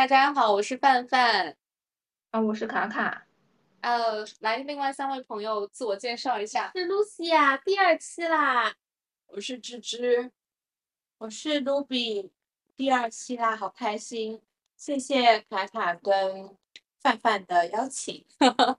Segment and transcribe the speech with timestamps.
[0.00, 1.54] 大家好，我是范范。
[2.30, 3.26] 啊，我是卡卡，
[3.82, 6.72] 呃，来，另外三位朋友自我介绍一下。
[6.74, 8.72] 是 Lucy 啊，第二期啦，
[9.26, 10.30] 我是芝芝。
[11.18, 12.30] 我是 Ruby，
[12.74, 14.40] 第二期啦，好开心，
[14.74, 16.48] 谢谢卡卡跟
[17.02, 18.24] 范范的邀请。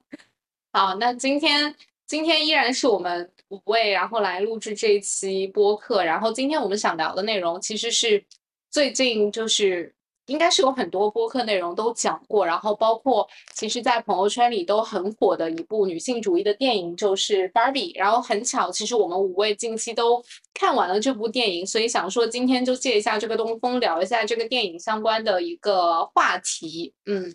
[0.74, 1.72] 好，那今天
[2.04, 6.02] 今天依然是我们五位，然后来录制这一期播客。
[6.02, 8.24] 然后今天我们想聊的内容，其实是
[8.70, 9.94] 最近就是
[10.26, 17.94] 应该是有很多播客内容都讲过，然后包括其实在朋友圈里都很火的一部女性主义的电影，就是《Barbie》。
[17.98, 20.22] 然后很巧，其实我们五位近期都
[20.54, 26.94] 看完了这部电影，所以想说今天就借一下这个东风，聊一下这个电影相关的一个话题。
[27.06, 27.34] 嗯，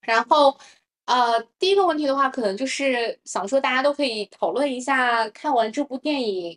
[0.00, 0.56] 然后。
[1.04, 6.56] 呃，第一个问题的话，可能就是想说，大家都可以讨论一下，看完这部电影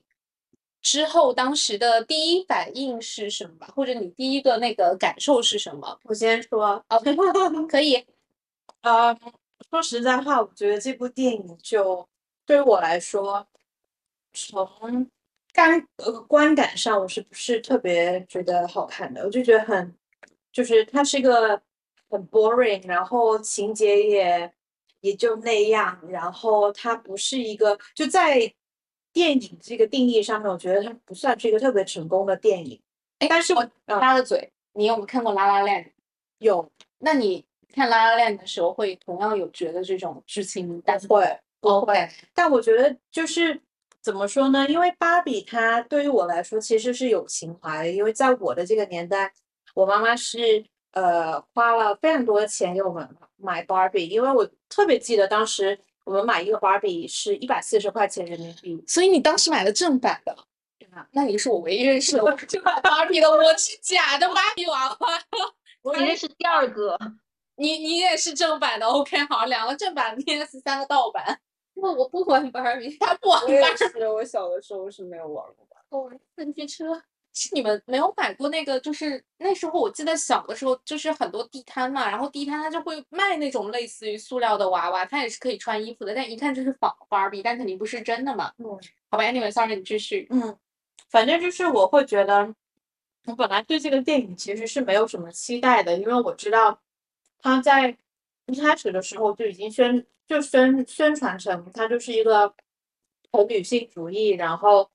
[0.85, 5.99] 之后，当时的第一反应是什么吧，或者你第一个那个感受是什么？
[6.03, 7.01] 我先说，哦，
[7.67, 8.05] 可以，
[8.81, 9.17] 呃，
[9.71, 12.07] 说实在话，我觉得这部电影就
[12.45, 13.47] 对于我来说，
[14.31, 15.09] 从
[15.51, 19.23] 感呃观感上，我是不是特别觉得好看的？
[19.23, 19.97] 我就觉得很，
[20.51, 21.59] 就是它是一个
[22.11, 24.53] 很 boring，然后情节也
[25.01, 28.53] 也就那样，然后它不是一个就在
[29.15, 32.77] 电影这个定义上面，我觉得它不算是一个特别成功的电影。
[33.19, 35.81] 哎，但是我嗯插个嘴，你有没有看过《拉拉链》？
[36.39, 41.23] 有那你看《拉拉链》的时候，会同样有觉得这种剧情淡不会
[41.61, 43.57] 哦不会，但我觉得就是
[44.01, 44.67] 怎么说呢？
[44.67, 49.31] 因为芭比它对于我来说其实是有情怀的，因为在我的这个年代，
[49.73, 60.33] 我妈妈是呃花了非常多的钱给我们买芭比，因为我特别记得当时我们买一个芭比是一百四十块钱人民币，所以你当时买的正版的。
[60.77, 61.07] 对吧？
[61.11, 64.97] 那你是我唯一认识的我就买芭比的，我是假的芭比娃娃。
[65.81, 66.97] 我认识第二个，
[67.55, 71.39] 你你也是正版的，OK，好，两个正版，PS 三个盗版。
[71.73, 75.75] 我我不玩芭比，他不玩芭比，是，我小的时候是没有玩过的。
[75.89, 77.01] 我玩四驱车。
[77.35, 78.79] 是你们没有买过那个？
[78.79, 88.51] 就是那时候我记得小的时候，就是很多地摊嘛，然后地摊它就会卖那种类似于塑料的娃娃，它也是可以穿衣服的，但一看就是仿芭比，但肯定不是真的嘛。
[88.57, 88.65] 嗯。
[89.11, 90.27] 好吧，Anyway，sorry，你继续。
[90.31, 90.57] 嗯，
[91.09, 92.53] 反正就是我会觉得，
[93.25, 96.81] 我本来对这个电影其实是没有什么期待的，因为我知道
[97.39, 97.97] 他在
[98.47, 102.53] 一开始的时候就已经宣就宣宣传成它就是一个
[103.31, 104.89] 很女性主义，然后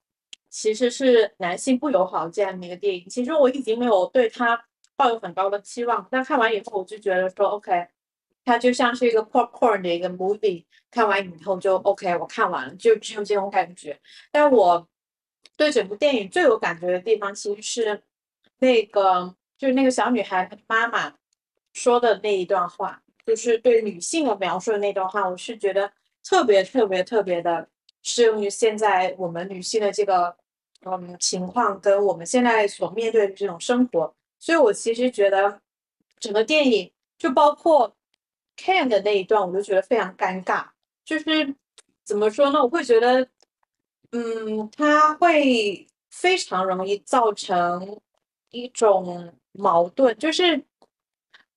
[0.51, 3.07] 其实是男性不友好这样的一个电影。
[3.09, 4.63] 其实我已经没有对它
[4.95, 7.87] 抱有很高的期望，但看完以后我就觉得说，OK，
[8.45, 13.99] 它就像是一个 popcorn 的一个 movie，看完以后就 OK，我看完了，就只有这种感觉。
[14.31, 14.87] 但我
[15.55, 18.03] 对整部电影最有感觉的地方，其实是
[18.59, 21.13] 那个就是那个小女孩妈妈
[21.73, 25.91] 说的那一段话，就是对女性的描述的那段话，我是觉得
[26.23, 27.67] 特别特别特别的
[28.03, 30.35] 适用于现在我们女性的这个
[30.85, 34.13] 嗯情况，跟我们现在所面对的这种生活。
[34.39, 35.61] 所以我其实觉得
[36.19, 37.95] 整个电影就包括
[38.57, 40.65] Ken 的那一段，我就觉得非常尴尬，
[41.05, 41.55] 就是
[42.03, 42.61] 怎么说呢？
[42.63, 43.27] 我会觉得。
[44.13, 47.97] 嗯，它会非常容易造成
[48.49, 50.61] 一种矛盾，就是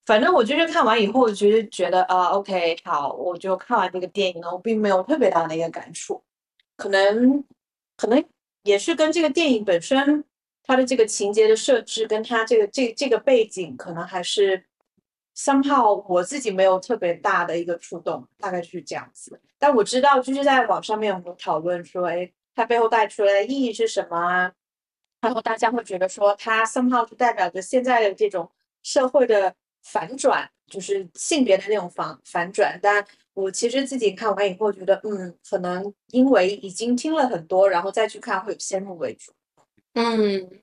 [0.07, 6.23] 反正我就是看完以后，我就是觉得啊，OK，好，我就看完这个电影了，我并没有特别大的一个感触，
[6.77, 7.45] 可能
[7.97, 8.25] 可能
[8.65, 10.25] 也是跟这个电影本身
[10.65, 14.65] 它的这个情节的设置，跟它这个这这个背景，可能还是
[15.37, 19.41] somehow 我自己没有特别大的一个触动，大概就是这样子。
[19.59, 22.33] 但我知道，就是在网上面我们讨论说，哎。
[22.57, 24.53] 它背后带出来的意义是什么啊？
[25.23, 28.49] 然后大家会觉得说，它 somehow 就代表着现在的这种
[28.85, 29.53] 社会的
[29.83, 32.79] 反转，就是性别的那种反反转。
[32.81, 39.33] 但我其实自己看完以后觉得，嗯，可能因为已经听了很多，然后再去看会有先入为主。
[39.95, 40.63] 嗯，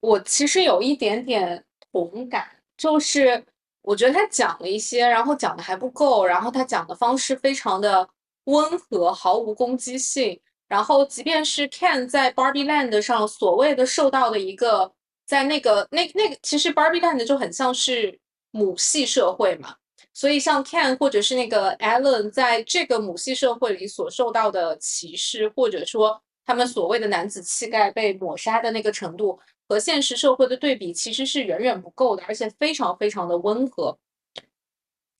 [0.00, 2.46] 我其实有一点点同感，
[2.76, 3.44] 就是
[3.82, 8.08] 我觉得他讲了一些，然后讲的还不够，然后他讲的方式非常的
[8.44, 10.40] 温和，毫无攻击性。
[10.68, 14.92] 然后即便是 Ken 在 Barbie Land 上所谓的受到的一个，
[15.24, 18.18] 在那个那那个其实 Barbie Land 就很像是
[18.50, 19.76] 母系社会嘛，
[20.16, 33.98] 所以像 Ken 或者是那个 Alan 在这个母系社会里所受到的歧视，或者说他们所谓的男子气概被抹杀的那个程度，和现实社会的对比其实是远远不够的，而且非常非常的温和。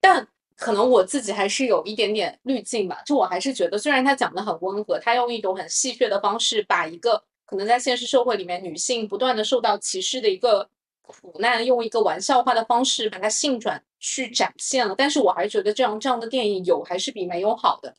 [0.01, 0.27] 但
[0.57, 10.67] 可能我自己还是有一点点滤镜吧，就我还是觉得，虽然他讲的很温和，他用一种很戏谑的方式，把一个可能在现实社会里面女性不断的受到歧视的一个
[11.07, 14.95] 苦难，用一个玩笑化的方式把它性转去展现了。
[14.97, 17.95] 但是我还是觉得这样这样的电影有还是比没有好的。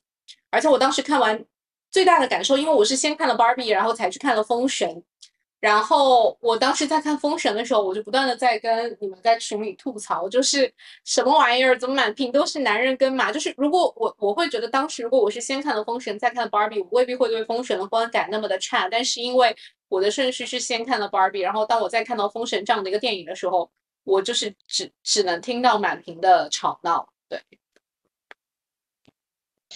[0.50, 1.44] 而且我当时看完
[1.90, 5.04] 最大的感受，因为我是先看了 Barbie，然后才去看了封神。
[5.60, 10.72] 然后我当时在看《封神》的时候，我就不断的在跟你们在群里吐槽，就是
[11.04, 13.32] 什么玩意儿，怎么满屏都是男人跟马？
[13.32, 18.88] 就是如果我我会觉得当时如果我是先看了《封神》再看了 Barbie，我未必会对《封神》的观感那么的差。
[18.88, 19.56] 但是因为
[19.90, 23.72] 我的顺序是先看了 Barbie，然后当我再看到《封神》这样的一个电影的时候，
[24.04, 27.10] 我就是只只能听到满屏的吵闹。
[27.28, 27.42] 对。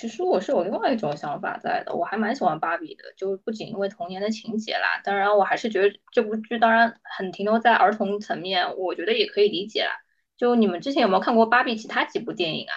[0.02, 9.92] 其实我是有另外一种想法在的，我还蛮喜欢芭比的，就不仅因为童年的情节啦，当然我还是觉得这部剧当然很停留在儿童层面，我觉得也可以理解啦。
[10.36, 12.74] 就你们之前有没有看过芭比其他几部电影啊？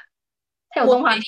[0.69, 1.25] 它有动画片。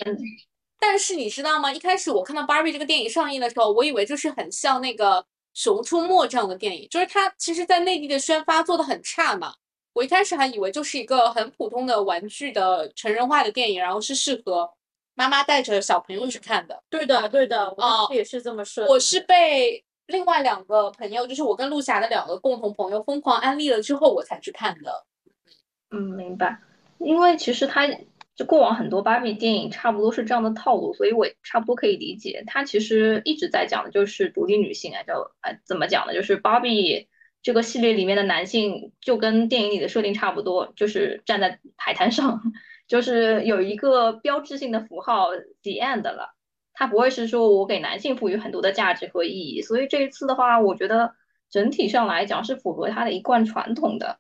[0.79, 1.73] 但是你知道吗？
[1.73, 5.23] 一开始我看到芭比这个电影上映的时候，我以为就是很像那个
[5.55, 9.55] 《熊出没》这样的电影，就是它其实在内地的宣发做的很差嘛。
[9.95, 14.71] 我一开始还以为就是一个很普通的玩具的成人化的电影，然后是适合。
[15.17, 18.87] 妈妈带着小朋友去看的，对的，对的，我也是这么说。
[18.87, 25.07] 我是被另外两个朋友，就是我跟陆霞的两个共同朋友疯狂安利了之后，我才去看的。
[25.91, 26.61] 嗯，明白。
[26.99, 27.89] 因为其实他
[28.35, 32.45] 就过往很多芭比电影差不多是这样的套路，所以我差不多可以理解。
[32.47, 36.13] 他其实一直在讲的就是独立女性啊，叫哎怎么讲呢？
[36.13, 37.09] 就是芭比
[37.43, 42.43] 这个系列里面的男性就跟电影里的设定差不多，就是站在海滩上。
[42.87, 45.31] 就是有一个标志性的符号
[45.63, 46.35] the end 了，
[46.73, 51.15] 它不会是说我给男性赋予很多的价值和意义，所以这一次的话，我觉得
[51.51, 54.19] 整体上来讲是符合它的一贯传统的。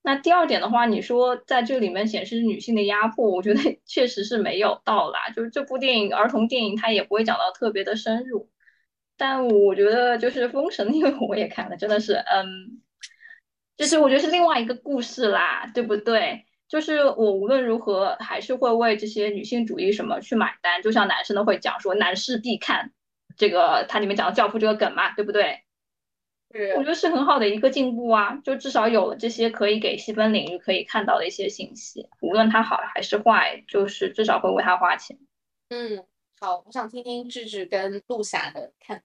[0.00, 5.28] 那第二点的话，你说在这里面显示女性的压迫，我觉得 确实是没有到啦。
[5.36, 8.48] 就是这部电影儿童电影，它也不会讲到特别的深入。
[9.16, 12.80] 但我觉得就是《封神》，因为我也看了，真的是，嗯，
[13.76, 16.46] 就是我觉得是另外一个故事啦，对不对？
[16.68, 22.92] 就是我无论如何还是会为这些女性主义什么去买单，就像男生都会讲说男士必看，
[23.38, 25.62] 这个它里面讲的教父这个梗嘛，对不对？
[26.52, 35.18] 是，我觉得是很好的一个进步啊，就至少有了这些可以给细分领域可以看到的一些信息，无论它好还是坏，就是至少会为它花钱。
[35.70, 36.04] 嗯，
[36.38, 39.04] 好，我想听听智智跟陆霞的看法。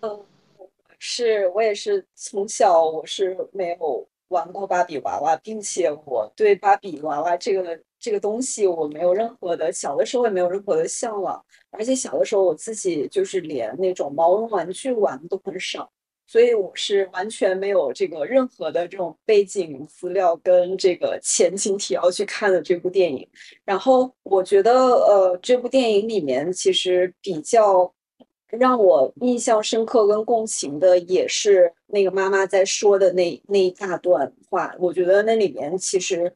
[0.00, 0.26] 嗯，
[0.98, 4.08] 是我也是从小我是没有。
[4.28, 11.40] 玩过芭比娃娃，并且我对芭比娃娃这个这个东西我没有任何的小的时候也没有任何的向往，
[11.70, 15.90] 而且小的时候我自己就是连那种毛绒玩具玩都很少，
[16.26, 23.28] 所以我是完全没有这个任何的这种背景资料跟这个前情提要去看的这部电影。
[23.64, 27.92] 然后我觉得，呃，这部电影里面其实比较。
[28.50, 36.32] 让我印象深刻跟共情的也是那个妈妈在说的那那一大段话，我觉得那里面其实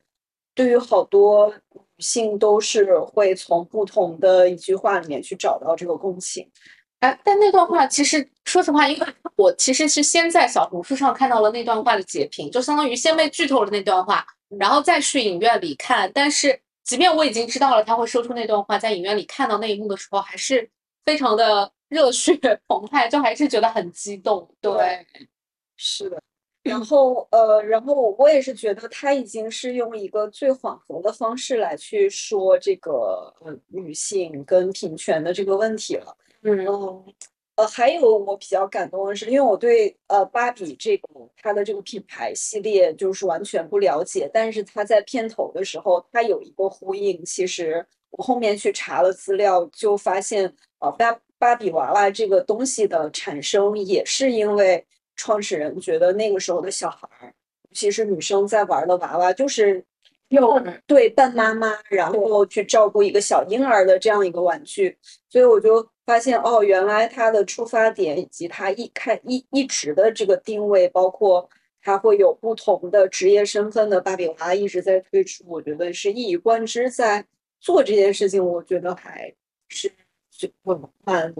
[0.54, 6.50] 对于好多女性都是会从不同的一句话里面去找到这个共情。
[6.98, 14.26] 哎，但那段话其实说实话，因为我其实是先在小红书上看到了那段话的截屏，就相当于先被剧透了那段话，
[14.58, 16.10] 然后再去影院里看。
[16.12, 20.68] 但是即便我已经知道了他会说出那段话，在影院里看到那一幕的时候，还是
[21.06, 21.70] 非常的。
[21.90, 22.34] 热血
[22.66, 24.48] 澎湃，就还是觉得很激动。
[24.62, 25.06] 对，
[25.76, 26.18] 是的。
[26.62, 36.14] 然后，呃，然后我也是觉得他已经是用一个最缓和的方式来去说这个呃女性跟平权的这个问题了。
[36.42, 36.66] 嗯，
[37.56, 47.24] 呃，还有我比较感动的是，因为我对呃芭比这个它的这个品牌系列就是完全不了解，但是它在片头的时候，它有一个呼应。
[47.24, 54.84] 其实我后面去查了资料，就发现呃芭芭比娃娃这个东西的产生，也是因为
[55.16, 57.32] 创始人觉得那个时候的小孩儿，
[57.62, 59.82] 尤其是女生在玩的娃娃，就是
[60.28, 64.94] 要对扮妈妈，然后去照顾一个小婴儿的这样一个玩具。
[65.30, 71.48] 所以我就发现，哦，原来它的出发点以及它一开一一直的这个定位，包括
[71.80, 77.24] 它会有不同的职业身份的芭比娃娃一直在推出，我觉得是一以贯之在
[77.60, 78.44] 做这件事情。
[78.44, 79.34] 我觉得还
[79.70, 79.90] 是。
[80.48, 80.48] 就
[81.04, 81.34] 蛮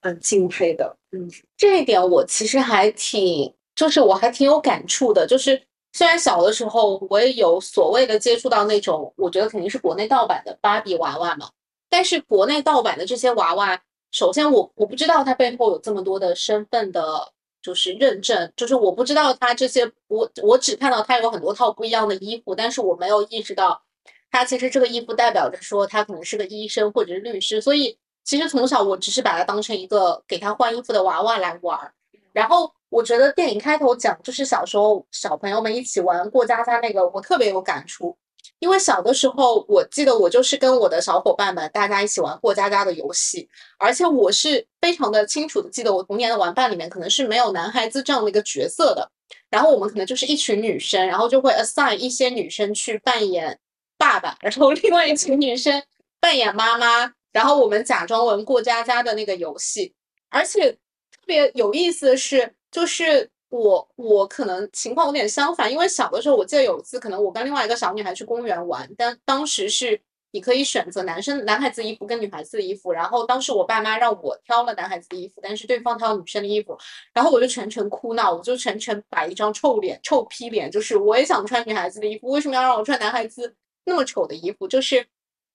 [0.00, 0.96] 蛮敬佩的。
[1.12, 5.26] 嗯，这一点我其实还挺，就是我还挺有感触的。
[5.26, 5.60] 就是
[5.92, 11.50] 虽然小的时候我也有所谓的接触到那种，我觉得肯定是国内盗版的芭比娃娃嘛，
[11.88, 13.80] 但是国内盗版的这些娃娃，
[14.12, 17.32] 首先我我不知道它背后有这么多的身份的，
[17.62, 23.82] 就是认证，就是我不知道它这些，我我只看到它有很多套不一样的衣服，但是我没有意识到，
[24.30, 27.96] 它其实这个衣服代表着说他可能是个医生或者是律师，所以
[28.26, 31.94] 其实从小我只是把它当成一个给他换衣服的娃娃来玩儿。
[32.32, 38.14] 然后我觉得电影开头讲就是小时候小朋友们一起玩过家家那个，我特别有感触。
[38.58, 49.10] 因为小的时候，我记得我就是跟我的小伙伴们大家一起玩过家家的游戏，而且我是非常的清楚的记得，我童年的玩伴里面可能是没有男孩子这样的一个角色的。
[49.50, 53.58] 然后我们可能就是一群女生，然后就会 assign 一些女生去扮演
[53.98, 55.82] 爸爸，然后另外一群女生
[56.20, 59.94] 扮演妈妈，然后我们假装玩过家家的那个游戏。
[60.30, 70.00] 而且特别有意思的是，就是我我可能情况有点相反，因为小的时候我记得有一次，可能我跟另外一个小女孩去公园玩，但当时是
[70.32, 76.76] 你可以选择男生男孩子衣服跟女孩子的衣服，然后当时我爸妈让我挑了男孩子的衣服，但是对方挑了女生的衣服，
[77.12, 84.66] 然后我就全程哭闹，我就全程摆一张臭脸臭屁脸，就是我也想穿女孩子的衣服，为什么要让我穿男孩子那么丑的衣服？
[84.66, 85.06] 就是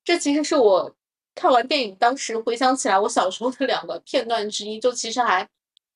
[0.06, 0.96] 这其实是我
[1.34, 5.48] 看完电影当时回想起来我小时候的两个片段之一，就其实还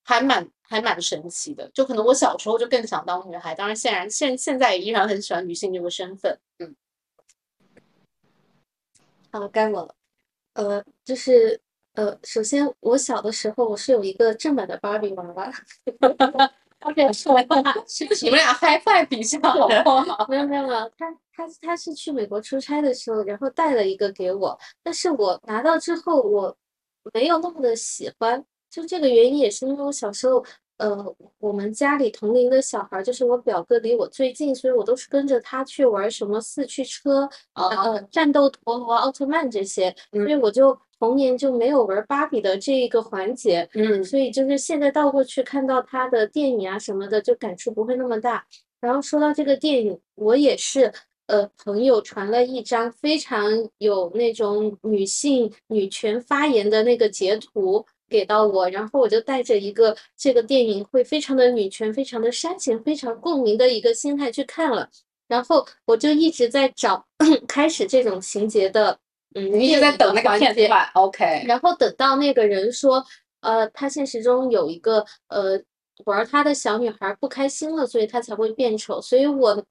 [0.02, 1.70] 还蛮还蛮神奇的。
[1.74, 6.38] 就可能我小时候就更想当女孩，当然现然现现在也依然很喜欢女性这个身份。
[6.58, 6.74] 嗯，
[9.30, 9.94] 好，该我了。
[10.54, 11.60] 呃，就是
[11.92, 15.52] 呃，首先我小的时候我是有一个正版的芭比娃娃。
[16.80, 17.28] OK， 是
[18.22, 20.26] 你们俩 high five 一下好不好？
[20.28, 26.56] 没有没有没有，他他他是去美国出差的时候，然后带了一个给我，但是我拿到之后我
[27.14, 30.44] 没有那么的喜欢，就这个原因也是因为我小时候，
[30.76, 44.02] 呃，我们家里同龄的小孩，就是我表哥离我最近，所以我都是跟着他去玩什么四驱车，呃，战斗陀螺、奥特曼这些，所以我就童年就没有玩芭比的这一个环节，嗯。
[44.04, 48.44] 所以就是现在倒过去看到他的电影啊什么的，就感触不会那么大。
[48.80, 50.92] 然后说到这个电影，我也是，
[51.26, 64.88] 呃，朋友传了一张非常有那种女性女权发言的那个截图给到我，然后我就带着一个这个电影会非常的女权、非常的煽情、非常共鸣的一个心态去看了，
[65.26, 67.04] 然后我就一直在找
[67.48, 68.96] 开始这种情节的，
[69.36, 73.04] 嗯，你一直在等那个环节片段，OK，然后等到那个人说，
[73.40, 75.60] 呃，他现实中有一个呃
[76.06, 78.98] 玩他的小女孩不开心了，所以他才会变丑。
[78.98, 79.62] 所以我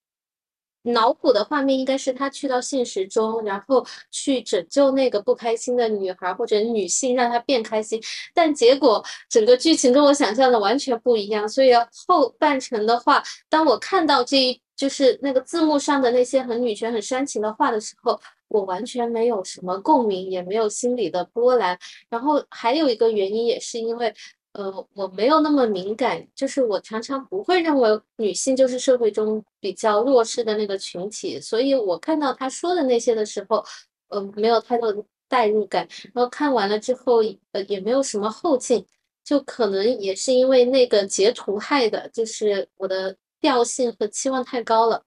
[0.83, 7.99] 脑补的画面应该是他去到现实中，然后去拯救那个不开心的女孩或者女性，让她变开心。
[8.35, 11.49] 但结果整个剧情跟我想象的完全不一样。
[11.49, 11.71] 所以
[12.05, 21.77] 后半程的话，当我看到这一就是那个字幕上的那些很女权、很煽情的话的时候，我完全没有什么共鸣，也没有心理的波澜。
[22.09, 24.13] 然后还有一个原因也是因为，
[24.53, 33.63] 呃，我没有那么敏感，就是我常常不会认为女性就是社会中比较弱势的那个群体，所以我看到他说的那些的时候，
[34.09, 35.87] 呃，没有太多的代入感。
[36.13, 37.21] 然后看完了之后，
[37.51, 38.85] 呃，也没有什么后劲，
[39.23, 45.03] 就可能也是因为那个截图害的，就是我的调性和期望太高了，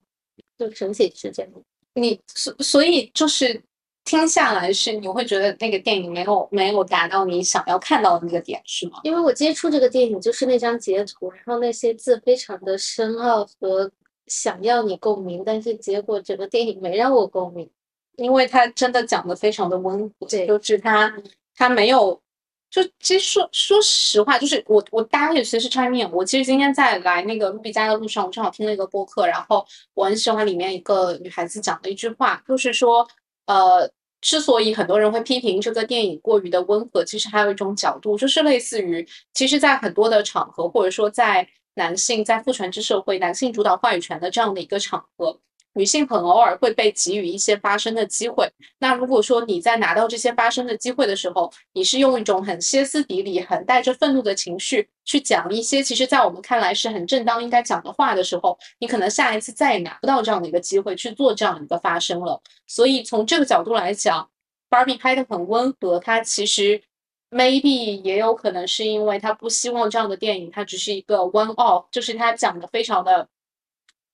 [0.59, 1.50] 就整体是这样。
[1.99, 3.61] 你所所以就是
[4.05, 9.00] 听下来是你会觉得那个电影没有没有达到你想要看到的那个点是吗？
[9.02, 13.90] 因为我接触这个电影就是那张截图，然后那些字非常的深奥和
[14.26, 17.69] 想要你共鸣，但是结果整个电影没让我共鸣。
[18.17, 21.14] 因为他真的讲的非常的温和，对就是他
[21.55, 22.21] 他没有，
[22.70, 26.10] 就其实说说实话，就是我我大家可以随时插面。
[26.12, 33.08] 我其实今天在来那个卢比家的路上，我正好听了一个播客，然后我很喜欢里面一个女孩子讲的一句话，就是说，
[33.46, 45.40] 呃，之所以很多人会批评这个电影过于的温和，其实还有一种角度，就是类似于，其实，在很多的场合，或者说在男性在父权制社会、男性主导话语权的这样的一个场合，
[45.75, 48.50] 女性很偶尔会被给予一些发声的机会。
[48.78, 62.40] 那如果说你在拿到这些发声的机会的时候，你是用一种很歇斯底里、很带着愤怒的情绪去讲一些其实在我们看来是很正当应该讲的话的时候，你可能下一次再也拿不到这样的一个机会去做这样的一个发声了。
[62.66, 64.28] 所以从这个角度来讲
[64.68, 66.82] ，Barbie 拍的很温和，它其实
[67.30, 73.28] maybe 也有可能是因为他不希望这样的电影它只是一个 one off，就是他讲的非常的，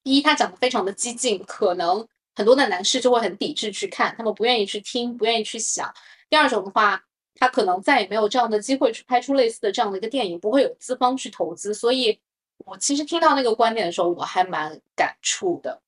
[0.04, 2.06] 第一他讲的非常的激进，可能
[2.36, 5.92] 很多的男士就会很抵制去看，他们不愿意去听，不愿意去想。
[6.30, 7.02] 第二种的话，
[7.34, 11.72] 他可能再也没有这样的机会去拍出类似的这样的一个电影，不会有资方去投资。
[11.74, 12.20] 所以，
[12.58, 15.80] 我其实听到那个观点的时候，我还蛮感触的。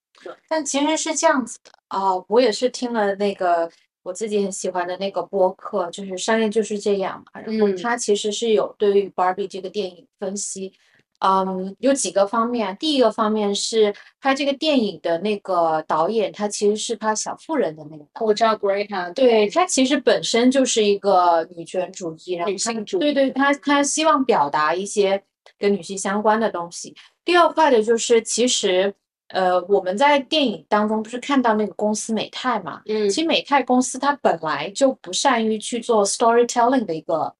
[0.48, 3.70] 但其实是这样子的啊、我也是听了那个
[4.02, 10.72] 我自己很喜欢的那个播客，就是《商业就是这样》嘛，然后嗯他其实是有对于 Barbie 这个电影分析，
[11.20, 12.76] 嗯，有几个方面。
[12.78, 18.04] 第一个方面是拍这个电影的那个导演，他其实是拍《小妇人》的那个。
[18.24, 25.22] 我知道 Greta 对，他其实本身就是一个女权主义，然后女性主义对对，他他希望表达一些
[25.58, 26.94] 跟女性相关的东西。
[27.24, 28.94] 第二块的就是，其实
[29.28, 32.82] 呃，我们在电影当中不是看到那个公司美泰嘛？
[32.86, 37.34] 嗯其实美泰公司它本来就不善于去做 storytelling 的一个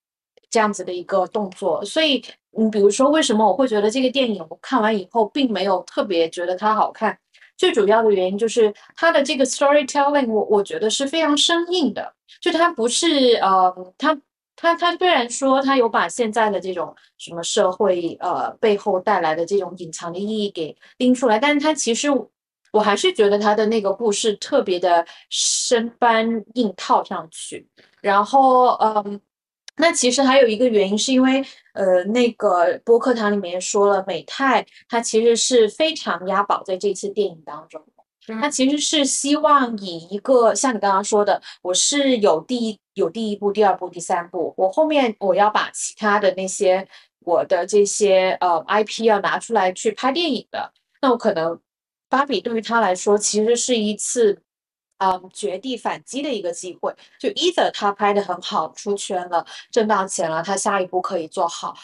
[0.50, 2.25] 这样子的一个动作，所以
[2.59, 7.19] 你比如说，为什么我会觉得这个电影我看完以后并没有特别觉得它好看？
[7.57, 14.21] 最主要的原因就是它的这个 storytelling，我我觉得是非常生硬的，就它不是呃，它
[14.57, 22.09] 它它虽然说它有把现在的这种什么社会呃背后带来的这种隐藏的意义给拎出来，但是它其实
[22.73, 27.67] 我还是觉得它的那个故事特别的生搬硬套上去，
[28.01, 29.21] 然后嗯。
[29.78, 38.35] 那其实还有一个原因，是因为呃，那个播客堂里面说了，美泰它其实是非常押宝在这次电影当中的。
[38.40, 46.88] 它其实是希望以一个像你刚刚说的，我是有第一有第一部、第二部、第三部，我后面我要把其他的那些
[47.21, 51.61] 我的这些呃 IP 要拿出来去拍电影的，那我可能
[52.09, 54.42] 芭比对于他来说其实是一次。
[54.99, 61.75] 嗯，绝地反击的一个机会，就 either 他拍的很好，出圈了，挣到钱了，他下一步可以做好，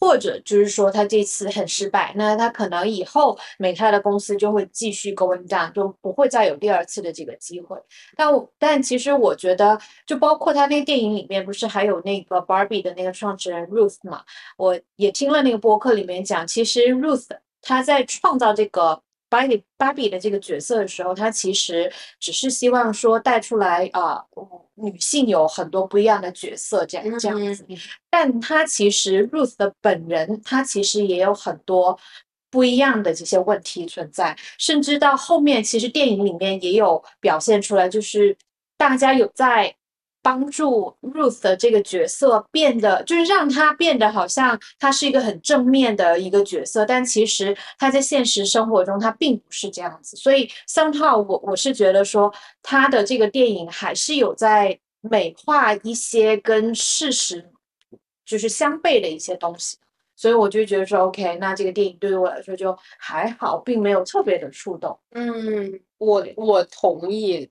[0.00, 7.76] 或者就是说他这次很失败，那他可能以后美泰的公司就会继续 going down，就不会再有第二次的这个机会。
[8.16, 14.22] 但我但其实我觉得，就包括他那个电影里面不是还有那个 Barbie 的那个创始人 Ruth 嘛，
[14.56, 17.26] 我也听了那个播客里面讲，其实 Ruth
[17.60, 19.03] 他在创造这个。
[19.34, 27.64] 芭比芭比的这个角色的时候，她其实只是希望说带出来啊、呃女性有很多不一样的角色这样这样子。
[28.10, 31.96] 但她其实 Ruth 的本人，她其实也有很多
[32.50, 38.36] 不一样的这些问题存在，甚至到后面，其实电影里面也有表现出来，就是
[38.76, 39.74] 大家有在
[40.24, 50.16] 帮助 Ruth 的这个角色变得，就是让她变得好像她是一个很正面的一个角色，但其实她在现实生活中她并不是这样子。
[50.16, 52.32] 所以 somehow 我我是觉得说，
[52.62, 57.50] 他的这个电影还是有在美化一些跟事实
[58.24, 59.76] 就是相悖的一些东西。
[60.16, 64.98] 所以我就觉得说，OK，那这个电影对于我来说就还好，并没有特别的触动。
[65.10, 67.50] 嗯，我我同意。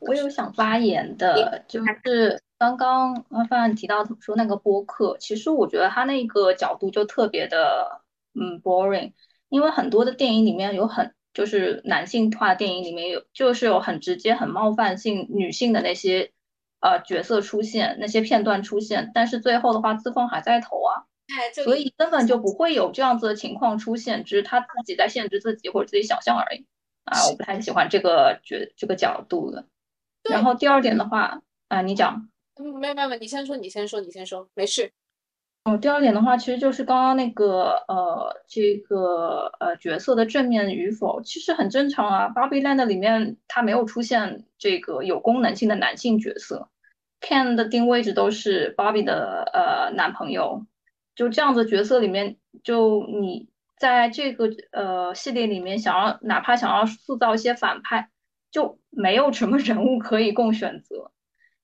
[0.00, 8.02] 我有想发言的，就是刚刚阿范提到说那个播客，其实我觉得他那个角度就特别的
[8.34, 9.12] 嗯 boring，
[9.48, 16.32] 因为很多的电影里面有很就是男性化电影里面有就是有很直接很冒犯性女性的那些
[16.80, 26.66] 呃角色出现，那些片段出现，但是最后的话资方还在投啊，哎，所以根本就不会有这样子的情况出现，只是他自己在限制自己或者自己想象而已
[27.04, 29.64] 啊，我不太喜欢这个角这个角度的。
[30.30, 32.14] 然后第二点的话，啊，你讲。
[32.60, 34.90] 嗯没有没有，没有你先说，你先说，你先说，没事。
[35.62, 42.28] 哦，第二点的话，其实就是刚刚那个呃，这个呃角色的正面与否，其实很正常啊。
[42.30, 46.68] Barbie Land 里面它没有出现这个有功能性的男性角色
[47.20, 50.66] ，Ken 的定位一直都是 Barbie 的呃男朋友，
[51.14, 58.08] 就这样子角色里面，就你在这个呃系列里面想要哪怕想要塑造一些反派，
[58.50, 61.12] 就没有什么人物可以供选择。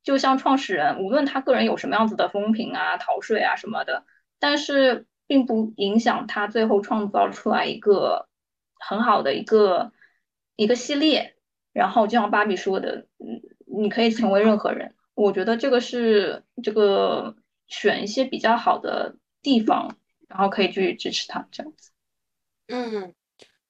[0.02, 4.04] 就像创始人，无论他个人有什么样子的风评啊、逃税啊什么的，
[4.38, 8.28] 但是并不影响他最后创造出来一个
[8.78, 9.92] 很好的一个
[10.56, 11.36] 一个系列。
[11.72, 14.94] 然后就像芭比说的，嗯，你可以成为任何人。
[15.14, 17.34] 我觉得这个是这个
[17.66, 19.96] 选一些比较好的地方，
[20.28, 21.90] 然后可以去支持他这样子。
[22.68, 23.12] 嗯，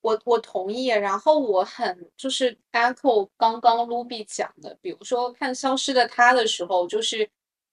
[0.05, 0.87] 我我同意。
[0.88, 7.29] 然后我很就是 echo 刚刚 Ruby 讲的，比如说看《消失的她》的时候，就是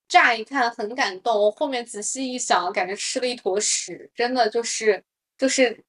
[0.07, 5.03] 乍一看很感动，后面仔细一想，感觉吃了一坨屎，真的就是
[5.37, 5.83] 就是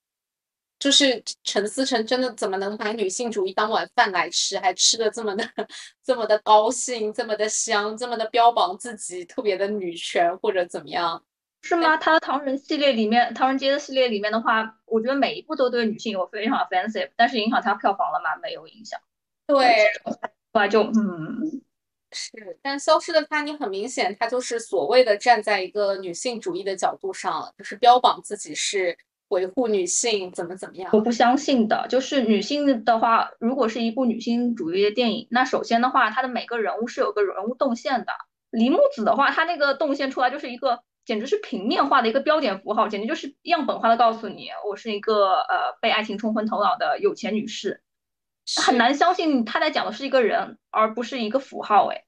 [0.78, 5.48] 就是陈思诚真的怎么能把女性主义当晚饭来吃，还吃的这么的
[6.05, 11.24] 这么的高兴，这么的香，这么的标榜自己特别的女权或者怎么样？
[11.62, 11.96] 是吗？
[11.96, 18.37] 他的唐人系列里面，唐人街的系列里面的话，我觉得每一部都对女性有非常 offensive，但是影响它票房了吗？
[18.42, 19.01] 没有影响。
[19.46, 19.87] 对，
[20.53, 21.62] 后来就嗯，
[22.11, 28.96] 是，但消失的她，你很明显，她就是所谓的站在一个女性主义的角度上，就是标榜自己是
[29.29, 30.90] 维护女性，怎么怎么样。
[30.92, 38.12] 我不相信的，就是女性的话，如果是一部女性主义的电影，那首先的话，她的每个人物是有个人物动线的。
[38.51, 47.80] 李木子的话，她那个动线出来就是一个，简直是平面化的一个标点符号，简直就是样本化的告诉你，我是一个呃被爱情冲昏头脑的有钱女士，
[48.62, 51.88] 很难相信他在讲的是一个人，而不是一个符号。
[51.88, 52.04] 哎，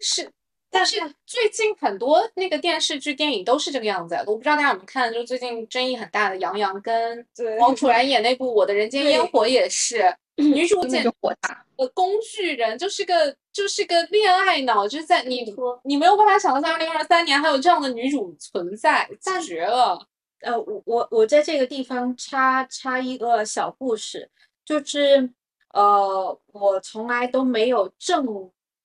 [0.00, 0.30] 是，
[0.70, 4.14] 但是最近很多那个电视剧、电影都是这个样子。
[4.26, 11.64] 我不知道大家有没有看，就最近争议很大的杨洋跟对王楚然演那部《我的人间烟火》也是，女主简直火大。
[11.76, 19.08] 个工具人，就是个就是个恋爱脑，就是在你说你没有办法想到在二零二三年还有这样的女主存在，
[19.42, 20.06] 绝了。
[20.40, 24.30] 呃，我我我在这个地方插插一个小故事，
[24.62, 25.32] 就是
[25.72, 28.26] 呃，我从来都没有正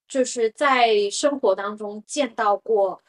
[0.07, 3.01] 就是在生活当中见到过，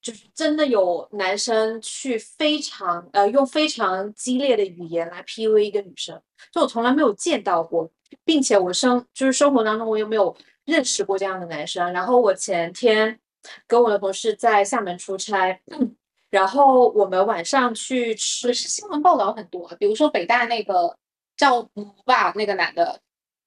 [0.00, 7.90] 就是真的有男生去非常呃用非常激烈的语言来 PUA 一个女生，就我从来没有见到过，
[8.24, 10.34] 并且我生就是生活当中我也没有
[10.68, 11.92] 认识过这样的男生。
[11.92, 13.18] 然后我前天
[13.66, 15.60] 跟我的同事在厦门出差。
[16.30, 20.94] 然后我们晚上去吃可是新闻报道很多，比如说北大那个
[21.38, 23.00] 叫吴吧那个男的，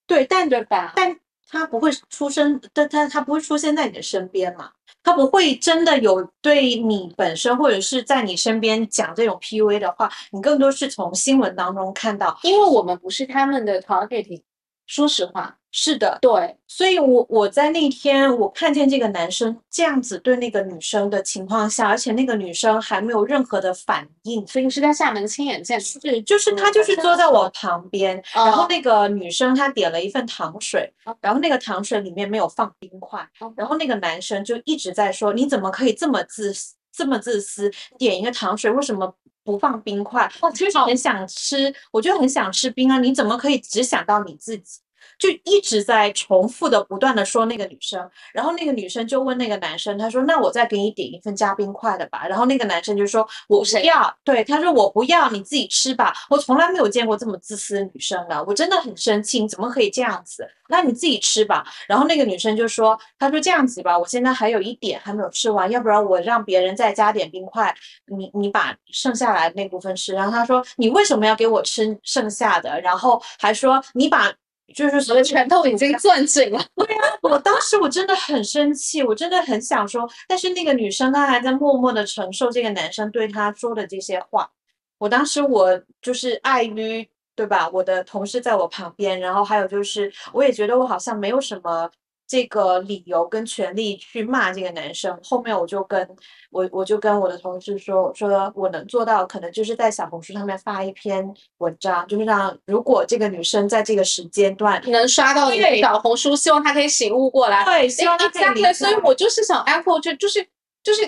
[0.04, 0.92] 对，但对吧？
[0.96, 1.16] 但
[1.48, 4.72] 他不会出生，但他他不会出现在你的身边嘛？
[5.04, 12.36] 他不会真的有对你本身或者是在你身边讲这种 PUA 的话，你更多是从新闻当中看到。
[12.42, 14.42] 因为我们不是他们的 targeting，
[14.88, 25.82] 说实话，是的，对，所以我我在那天我看见这个男生这样子对那个女生的情况下，而且那个女生还没有任何的反应，所以是在厦门亲眼见的。
[25.82, 40.30] 是，就是他就是坐在我旁边，然后哦那个女生她点了一份糖水哦，然后那个糖水里面没有放冰块哦，然后那个男生就一直在说你怎么可以这么自私这么自私，点一个糖水为什么不放冰块？
[40.42, 44.80] 我就是很想吃，我就很想吃冰啊，你怎么可以只想到你自己？
[45.18, 60.46] 就一直在重复的不断的说那个女生，然后那个女生就问那个男生，他说：“那我再给你点一份加冰块的吧。”然后那个男生就说：“我不要。”对，他说：“我不要，你自己吃吧。”我从来没有见过这么自私的女生的，我真的很生气，你怎么可以这样子？
[60.68, 61.64] 那你自己吃吧。
[61.86, 67.74] 然后那个女生就说：“她说这样子吧，我现在还有一点还没有吃完，要不然我让别人再加点冰块，
[68.06, 74.32] 你你把剩下来的那部分吃。”然后他说：“你为什么要给我吃剩下的？”然后还说：“你把。”
[74.74, 76.64] 就是我的拳头已经攥紧了。
[77.22, 84.50] 我当时我真的很生气，我真的很想说，但是那个女生她还在默默的承受这个男生对她说的这些话。
[84.98, 91.90] 我当时我就是碍于对吧，我的同事在我旁边，然后还有就是我也觉得我好像没有什么
[92.32, 95.14] 这个理由跟权利去骂这个男生。
[95.22, 96.08] 后面我就跟
[96.50, 101.22] 我我就跟我的同事说，我说我能做到，可能就是在小红书上面发一篇
[101.58, 107.62] 文章，就是让如果这个女生在这个时间段能刷到你的小红书，希望她可以醒悟过来。
[107.66, 110.42] 对，希望她可以 exactly，理解所以我就是想 echo，就就是
[110.82, 111.06] 就是，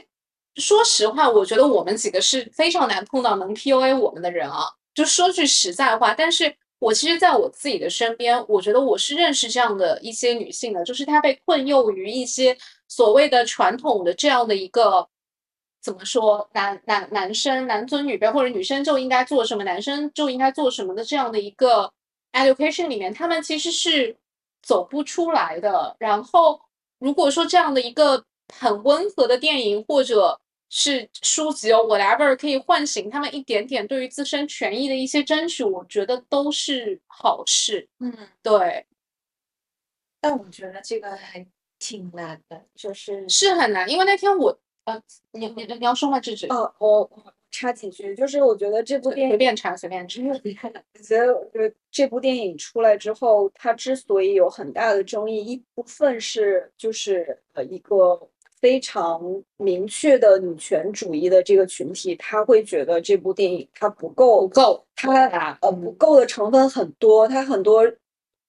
[0.57, 4.67] 说实话，我觉得我们几个是非常难碰到能 PUA 我们的人啊。
[4.95, 12.57] 就说句实在话，但是我其实在我自己的身边，我觉得我是认识这样的一些女性的，就是她被困囿于一些
[12.89, 15.09] 所谓的传统的这样的一个。
[15.81, 21.93] 怎么说，男男男生男尊女卑，或者女生就应该做什么，男生就应该做什么的这样的一个
[22.33, 24.17] education 里面，他们其实是
[24.63, 25.95] 走不出来的。
[25.99, 26.59] 然后，
[26.99, 30.41] 如果说这样的一个很温和的电影或者
[30.77, 37.89] 是书籍哦，whatever，可以唤醒他们一点点对于自身权益的一些争取，我觉得都是好事。
[38.01, 38.13] 嗯。
[38.43, 38.85] 对，
[40.21, 41.47] 但我觉得这个还
[41.79, 50.21] 挺难的，就是是很难，因为那天我呃，你你你要说话制止，哦，我我插几句，就是我觉得这部电影随便插随便插。
[50.27, 58.29] 我觉得，我觉得这部电影出来之后，它之所以有很大的争议，一部分是就是呃一个
[58.65, 59.21] 非常
[59.59, 67.85] 明确的女权主义的这个群体，他会觉得这部电影它不够不够，它啊呃不够的成分很多，它很多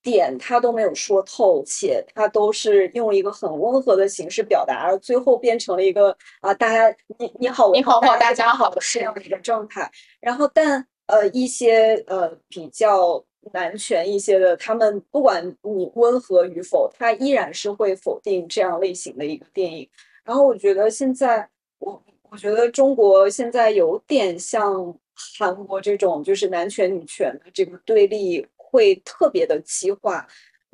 [0.01, 9.91] 点它都没有说透，且它都是用一个很温和的形式表达，而最后变成了一个啊大家你你好我你好大大家好这样的一个状态。
[10.21, 13.21] 然后但呃一些呃比较
[13.53, 19.87] 男权一些的，他们不管你温和与否，他依然是会否定这样类型的一个电影。
[20.23, 21.47] 然后我觉得现在
[21.79, 24.97] 我我觉得中国现在有点像
[25.37, 30.27] 韩国这种，就是男权女权的这个对立会特别的激化。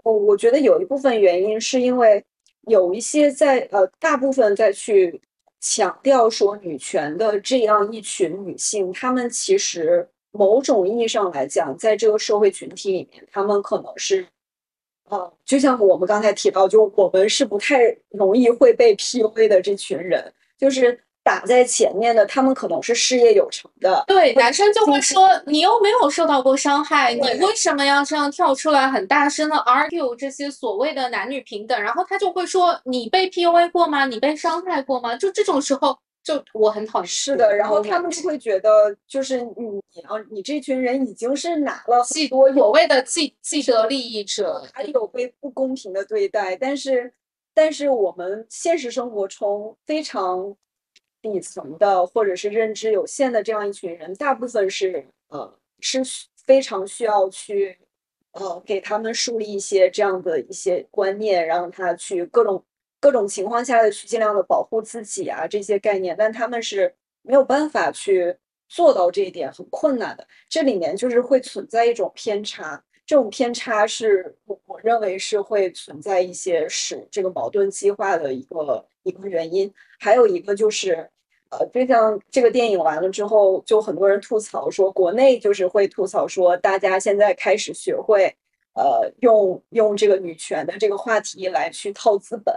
[0.03, 2.23] 我我觉得有一部分原因是因为
[2.67, 5.21] 有一些在呃大部分在去
[5.59, 14.25] 强调说女权的这样一群女性，她们其实某种意义上来讲，在这个社会群体里面，他们可能是。
[15.09, 31.81] 呃，就像我们刚才提到，就我们是不太容易会被 PUA 的这群人，就是打在前面的，他们可能是事业有成的，对，男生就会说你又没有受到过伤害，你为什么要这样跳出来很大声的 argue 这些所谓的男女平等？
[31.81, 34.05] 然后他就会说你被 PUA 过吗？
[34.05, 35.17] 你被伤害过吗？
[35.17, 37.07] 就这种时候，就我很讨厌。
[37.07, 47.11] 是的，然后他们就会觉得，就是你啊你这群人已经是拿了既多所谓的既既得利益者，还有被不公平的对待，但是
[47.53, 50.55] 但是我们现实生活中非常
[51.21, 57.77] 底层的或者是认知有限的这样一群人，大部分是呃是需非常需要去
[58.33, 62.63] 呃给他们树立一些这样的一些观念，让他去各种
[63.01, 68.37] 各种情况下的去尽量的保护自己啊这些概念，但他们是没有办法去
[68.69, 70.25] 做到这一点，很困难的。
[70.47, 79.73] 这里面就是会存在一种偏差，这种偏差是我我认为是会存在一些使这个矛盾激化的一个一个原因。
[79.99, 81.09] 还有一个就是，
[81.49, 88.33] 呃，就像这个电影完了之后，就很多人吐槽说，国内就是会吐槽说，大家现在开始学会，
[88.75, 92.55] 呃，用用这个女权的这个话题来去套资本。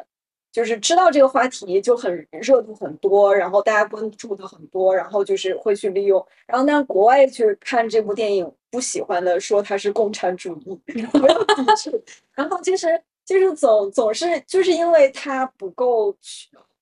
[0.55, 6.25] 就是知道这个话题就很热度很多，然后大家关注的很多，然后就是会去利用。
[6.47, 12.01] 然后但是国外去看这部电影，不喜欢的说它是共产主义，没有抵触。
[12.35, 12.87] 然后就是
[13.25, 16.13] 就是总总是就是因为它不够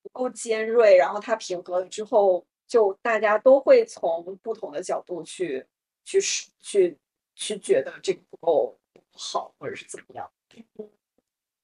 [0.03, 5.65] 不够尖锐，然后它平和了之后，就大家都会从不同的角度去
[6.05, 6.21] 去
[6.61, 6.99] 去
[7.35, 8.79] 去觉得这个不够
[9.13, 10.31] 好，或者是怎么样。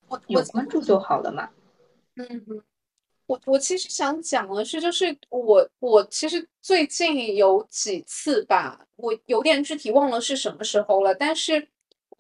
[0.09, 1.51] 我有我关注就好了嘛。
[2.19, 2.63] 嗯哼，
[3.27, 11.69] 我我其实想讲的是，就是我我其实最近有几次吧，我有点具体忘了是什么时候了，但是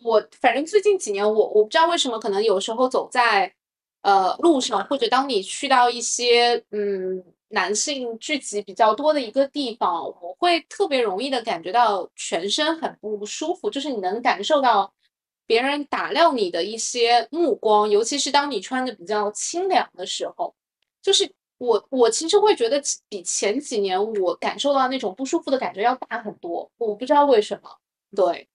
[0.04, 3.52] 我反正最近几年我我不知道为什么，可能有时候走在
[4.02, 14.92] 呃路上，或者当你去到一些嗯男性聚集比较多的一个地方，我会特别容易的感觉到全身很不舒服，就是你能感受到。
[15.48, 20.54] 别人打量你的一些目光，尤其是当你穿的比较清凉的时候，
[21.02, 27.78] 就是我我其实会觉得比前几年我感受到那种不舒服的感觉要大很多，我不知道为什么。
[28.14, 28.46] 对，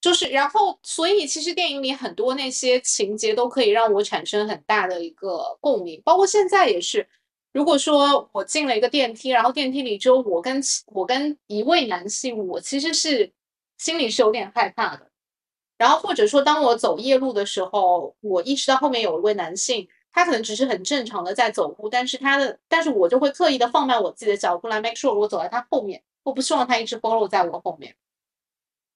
[0.00, 7.08] 就是然后所以其实电影里很多那些情节都可以让我产生很大的一个共鸣，包括现在也是。
[7.52, 13.32] 如果说我进了一个电梯，然后电梯里只有我跟我跟一位男性，我其实是
[13.78, 15.10] 心里是有点害怕的。
[15.78, 27.94] 然后或者说，当我走夜路的时候，我意识到后面有一位男性，他可能只是很正常的在走路，但是他的，但是我就会刻意的放慢我自己的脚步来 make sure 我走在他后面，我不希望他一直 follow 在我后面。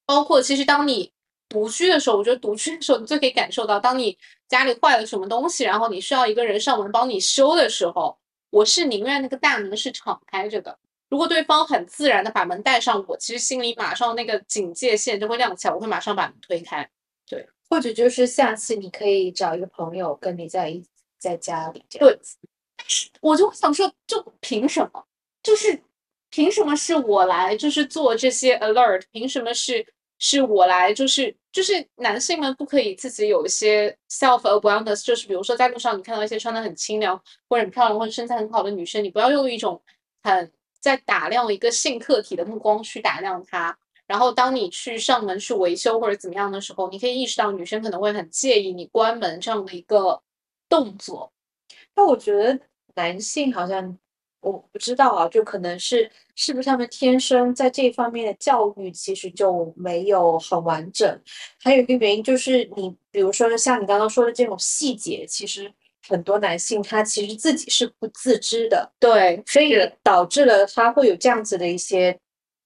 [0.04, 1.12] 包括其实当你
[1.48, 4.18] 独居的时候，我觉得独居的时候你最可以感受到，当你
[4.48, 8.18] 家里坏了什么东西，然后你需要一个人上门帮你修的时候，
[8.50, 10.76] 我是宁愿那个大门是敞开着的。
[11.12, 16.88] 如果对方很自然的把门带上，我其实心里马上那个警戒线就会亮起来，我会马上把门推开。
[17.28, 20.82] 对或者就是下次你可以找一个朋友跟你在一
[21.18, 22.08] 在家里这样。
[22.08, 22.18] 对，
[23.20, 25.04] 我就想说，就凭什么？
[25.42, 25.82] 就是
[26.30, 29.02] 凭什么是我来，就是做这些 alert？
[29.12, 29.86] 凭什么是
[30.18, 30.94] 是我来？
[30.94, 35.04] 就是就是男性们不可以自己有一些 self awareness？
[35.04, 39.82] 就是比如说在路上你看到一些穿的很清凉或者很漂亮或者身材很好的女生，你不要用一种
[40.22, 40.50] 很
[40.82, 43.78] 在打量一个性客体的目光去打量他。
[44.06, 50.20] 然后，当你去上门去维修或者怎么样的时候，你可以意识到女生可能会很介意你关门这样的一个
[50.68, 51.32] 动作。
[51.94, 52.58] 但我觉得
[52.96, 53.96] 男性好像
[54.40, 61.20] 我不知道啊，就可能是是不是他们天生在这方面的教育其实就没有很完整。
[61.62, 65.72] 还有一个原因就是你，比如说像你刚刚说的这种细节，其实
[66.08, 72.18] 很多男性他其实自己是不自知的，对，所以导致了他会有这样子的一些，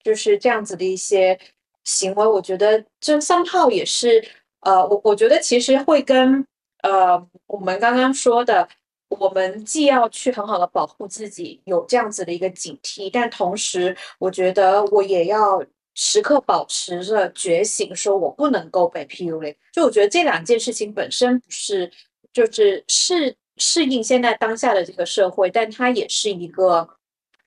[0.02, 1.38] 就是这样子的一些
[1.84, 2.26] 行为。
[2.26, 4.24] 我觉得这 somehow 也是，
[4.60, 6.46] 呃，我我觉得其实会跟
[6.82, 8.68] 呃我们刚刚说的，
[9.08, 15.62] 我们既要去很好的保护自己，有这样子的一个警惕，但同时我觉得我也要
[15.94, 19.54] 时刻保持着觉醒，说我不能够被 PUA。
[19.72, 21.90] 就我觉得这两件事情本身不是，
[22.36, 26.86] 就是适适应现在当下的这个社会，但它也是一个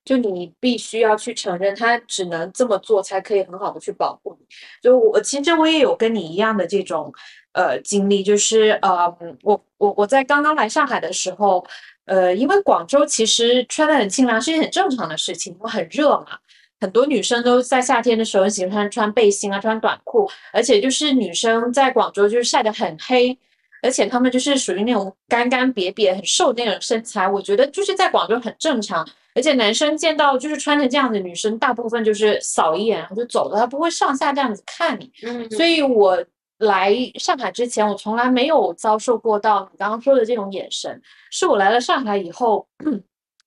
[0.04, 4.46] 就你必须要去承认，它只能这么做才可以很好的去保护你。
[4.82, 7.14] 就我其实我也有跟你一样的这种
[7.54, 11.64] 呃经历，就是呃我我我在刚刚来上海的时候，
[12.06, 16.40] 呃因为广州其实穿的很清凉是一件很正常的事情，因为很热嘛。
[16.82, 23.38] 很多女生都在夏天的时候喜欢穿背心啊，穿短裤，而且就是女生在广州就是晒得很黑，
[23.82, 29.08] 而且他们就是属于那种干干瘪瘪、很瘦那种身材，我觉得就是在广州很正常。
[29.36, 35.12] 而且男生见到就是穿成这样的女生，大部分就是扫一眼然后就走了，他不会上下这样子看你。
[35.24, 36.22] 嗯，所以我
[36.58, 42.68] 来上海之前，我从来没有遭受过到你刚刚说的这种眼神，是我来了上海以后。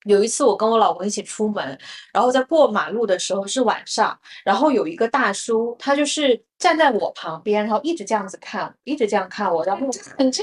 [0.05, 1.79] 有一次，我跟我老公一起出门，
[2.13, 9.87] 然后在过马路的时候是晚上，然后有一个大叔，他就是站在我旁边，然后一直这样子看，一直这样看我，然后
[10.19, 10.43] 很这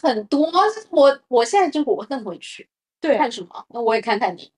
[0.00, 0.50] 很多，
[0.90, 2.68] 我我现在就我会更回去
[3.00, 3.64] 对，看什么？
[3.68, 4.50] 那我也看看你。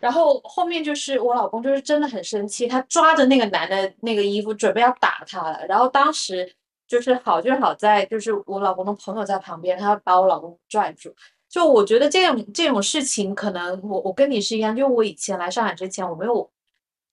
[0.00, 6.54] 然后后面就是我老公就是真的很生气，他抓着那个男的那个衣服准备要打他了，然后当时
[6.86, 11.14] 就是好就好在就是我老公的朋友在旁边，他把我老公拽住。
[11.56, 16.50] 就我觉得这种这种事情，可能我我跟你是一样，就我以前来上海之前，我没有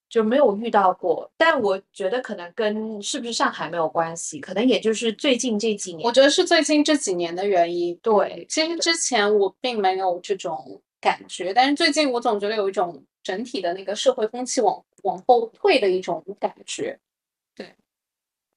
[0.09, 1.31] 就没有遇到过。
[1.37, 6.05] 但我觉得可能跟是不是上海没有关系，可能也就是最近这几年。
[6.05, 7.95] 我觉得是最近这几年的原因。
[8.03, 16.99] 对，其实之前我并没有这种感觉，但是最近我总觉得有一种整体的那个社会风气往往后退的一种感觉。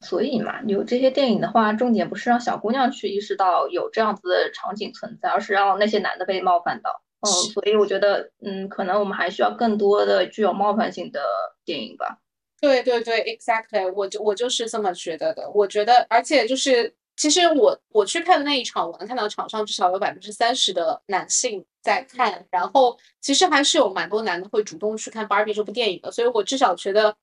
[0.01, 7.03] 所以嘛，有这些电影的话，重点不是让小姑娘去意识到有这样子的场景存在，而是让那些男的被冒犯到。
[7.21, 11.21] 嗯，所以我觉得，嗯，可能我们还需要更多的具有冒犯性的
[11.65, 12.19] 电影吧。
[12.61, 15.49] 对对对，exactly，我就我就是这么觉得的。
[15.51, 27.17] 我觉得，而且就是，其实我我去看的那一场，我能看到场上至少有百分之三十的男性在看，然后其实还是有蛮多男的会主动去看《Barbie》这部电影的，所以我至少觉得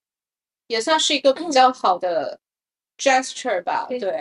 [0.66, 2.40] 也算是一个比较好的。
[2.98, 4.12] Gesture 吧，对，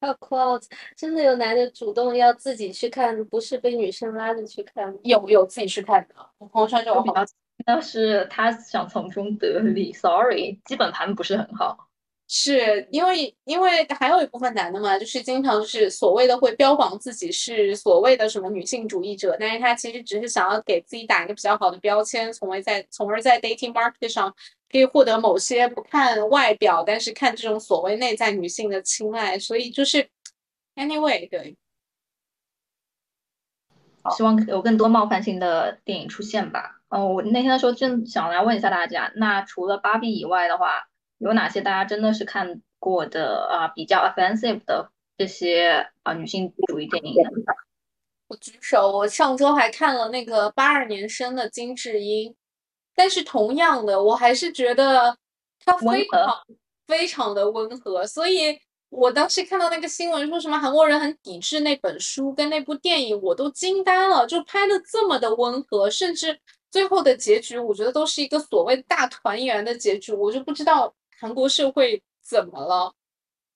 [0.00, 0.64] 还有 quote，
[0.96, 11.88] 真的有男的主动要自己去看，不是被女生拉着去看，有有自己去看的，我朋友圈就有好几，但是他想从中得利，sorry，基本盘不是很好。
[12.34, 24.34] 是因为，因为还有一部分男的嘛，就是经常是所谓的会标榜自己是所谓的什么女性主义者，但是他其实只是想要给自己打一个比较好的标签，从而在从而在 dating market 上
[24.70, 29.38] 可以获得某些不看外表，但是看这种所谓内在女性的青睐。
[29.38, 30.08] 所以就是
[30.76, 31.54] anyway，对，
[34.16, 36.80] 希望有更多冒犯性的电影出现吧。
[36.88, 40.88] 嗯，我那天的时候正想来问一下大家，那除了芭比以外的话。
[41.22, 43.68] 有哪些大家真的是看过的啊？
[43.68, 47.14] 比较 offensive 的这些啊女性主义电影？
[48.26, 48.90] 我举手。
[48.90, 52.34] 我上周还看了那个八二年生的金智英，
[52.96, 55.16] 但是同样的，我还是觉得
[55.64, 56.28] 她非常
[56.88, 58.04] 非常的温和。
[58.04, 58.58] 所以
[58.88, 64.26] 我当时看到那个新闻说什么韩国人很抵制那本书跟那部电影，我都惊呆了。
[64.26, 66.36] 就拍的这么的温和，甚至
[66.68, 70.12] 最后的结局，我觉得都是一个所谓大团圆的结局。
[70.12, 70.92] 我就不知道。
[71.22, 72.92] 韩国社会怎么了？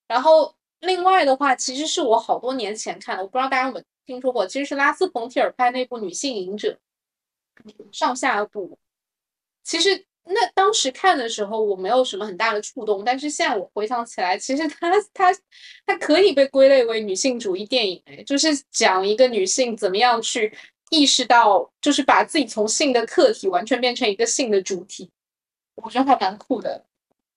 [0.06, 6.78] 然后另外的话，其实是我好多年前看的，我不知道大家有没有听说过，其实是拉斯冯提尔拍那部《女性隐者》
[7.90, 8.78] 上下部。
[9.64, 15.36] 其实那当时看的时候，我没有什么很大的触动，但是现在我回想起来，其实它它
[15.84, 20.56] 它可以被归类为女性主义电影，哎，就是讲一个女性怎么样去
[20.90, 25.10] 意识到，就是把自己从性的客体完全变成一个性的主体，
[25.74, 26.85] 我觉得还蛮酷的。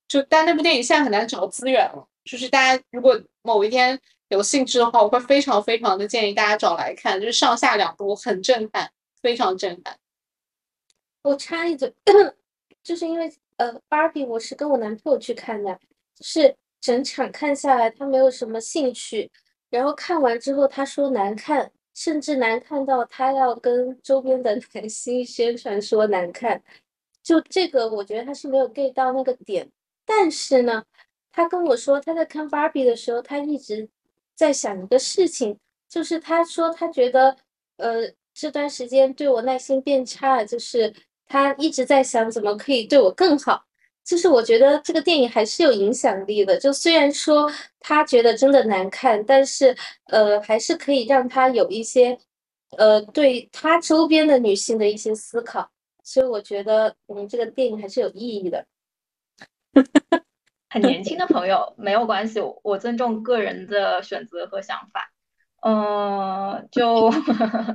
[0.09, 3.97] 就但那部电影现在很难找资源了，就是大家如果某一天
[4.29, 8.91] 有兴致的话，我会非常非常的建议大家找来看，就是上下两部很震撼，
[9.21, 9.97] 非常震撼。
[11.21, 11.93] 我插一嘴，
[12.81, 15.79] 就是因为呃，芭比我是跟我男朋友去看的，
[16.15, 19.29] 就是整场看下来他没有什么兴趣，
[19.69, 26.63] 然后看完之后他说难看，甚至难看到他要跟周边的男星宣传说难看，
[27.21, 29.69] 就这个我觉得他是没有 get 到那个点。
[30.11, 30.83] 但是呢，
[31.31, 33.87] 他跟我说他在看芭比的时候，他一直
[34.33, 35.55] 在想一个事情，
[35.87, 37.37] 就是他说他觉得，
[37.77, 40.91] 呃，这段时间对我耐心变差，就是
[41.27, 43.63] 他一直在想怎么可以对我更好。
[44.03, 47.47] 就是我觉得这个电影还是有影响力的，就虽然说
[47.79, 49.75] 他觉得真的难看，但是
[50.07, 52.17] 呃，还是可以让他有一些，
[52.77, 55.69] 呃，对他周边的女性的一些思考。
[56.03, 58.65] 所以我觉得，嗯，这个电影还是有意义的。
[60.69, 65.11] 很年轻的朋友没有关系，我尊重个人的选择和想法。
[65.61, 67.09] 嗯，就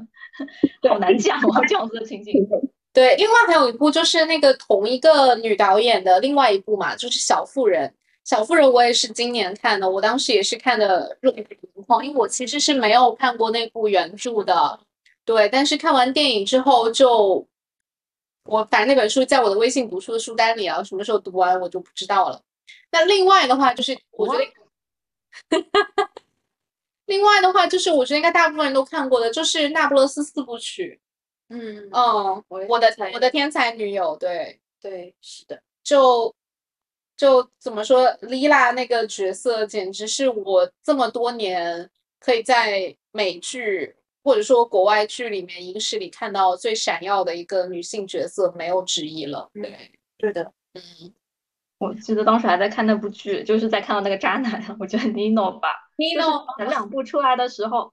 [0.89, 2.33] 好难讲哦，这样子的情景。
[2.95, 7.89] 对，另外还有一部就是那个同一个女导演的另外一部嘛，就是《小妇人》。
[8.25, 14.81] 小妇人我也是今年看的，我当时也是看的热泪盈眶，因为我其实是没有看过那部原著的，
[15.27, 17.47] 对，但是看完电影之后就，
[18.45, 22.41] 我反正那本书在我的微信读书的书单里啊，什么时候读完我就不知道了。
[22.91, 24.39] 那另外的话就是，我觉
[25.51, 25.59] 得，
[27.07, 31.01] 另外的话就是，我觉得应该大部分人都看过的，就是《那不勒斯四部曲》。
[31.49, 36.35] 嗯嗯，我的猜我的天才女友，对，对，是的，就
[37.17, 49.51] 就怎么说，Lila 那个角色简直是我这么多年可以在美剧或者说国外剧里面影视里看到最闪耀的一个女性角色，没有之一了。
[49.53, 51.13] 对，对的，嗯，
[51.79, 55.69] 我记得当时还在看那部剧，就是在看到那个渣男，我觉得 Nino 吧，
[55.99, 57.93] 就是 Nino 前两部出来的时候，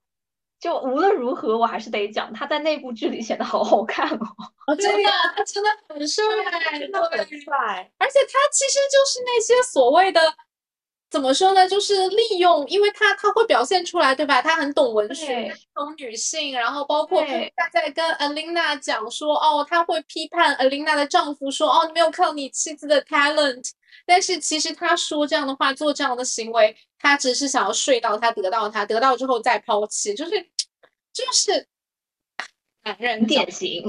[0.58, 4.26] 就无论如何我还是得讲他在那部剧里显得好好看哦。
[4.68, 6.24] 哦， 真的，他真的很帅，
[6.80, 7.92] 真的很帅。
[7.98, 10.22] 而且他其实就是那些所谓的
[11.12, 14.42] 怎么说呢，就是利用，因为他他会表现出来，对吧？
[14.42, 17.52] 他很懂文学，懂女性，然后包括对。
[17.58, 23.72] 他在跟 Alina 讲说，哦，他会批判 Alina 的丈夫说，哦，你没有看到你妻子的 talent，
[24.06, 30.32] 但是其实他说这样的话，做这样的行为，他只是想要睡到他，得到他，得到之后再抛弃，就是
[31.12, 31.68] 就是
[32.84, 33.84] 男人典型，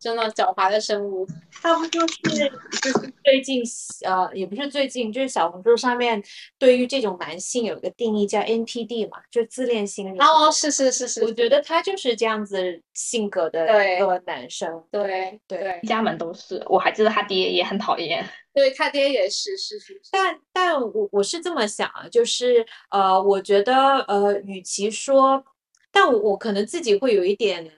[0.00, 1.26] 真的狡猾的生物。
[1.62, 2.32] 他不就是
[2.80, 3.62] 就是最近
[4.06, 6.22] 呃，也不是最近，就是小红书上面
[6.58, 10.10] 对于这种男性有一个定义叫 NPD 嘛，就自恋型。
[10.18, 14.82] 哦，是是是是，我觉得他就是这样子性格的对一个男生。
[14.90, 16.64] 对对对一家门都是。
[16.68, 25.44] 我还记得他爹也很讨厌，对，他爹也是是是是，但但我我是这么想啊，就是呃，我觉得呃，与其说，
[25.92, 27.70] 但我我可能自己会有一点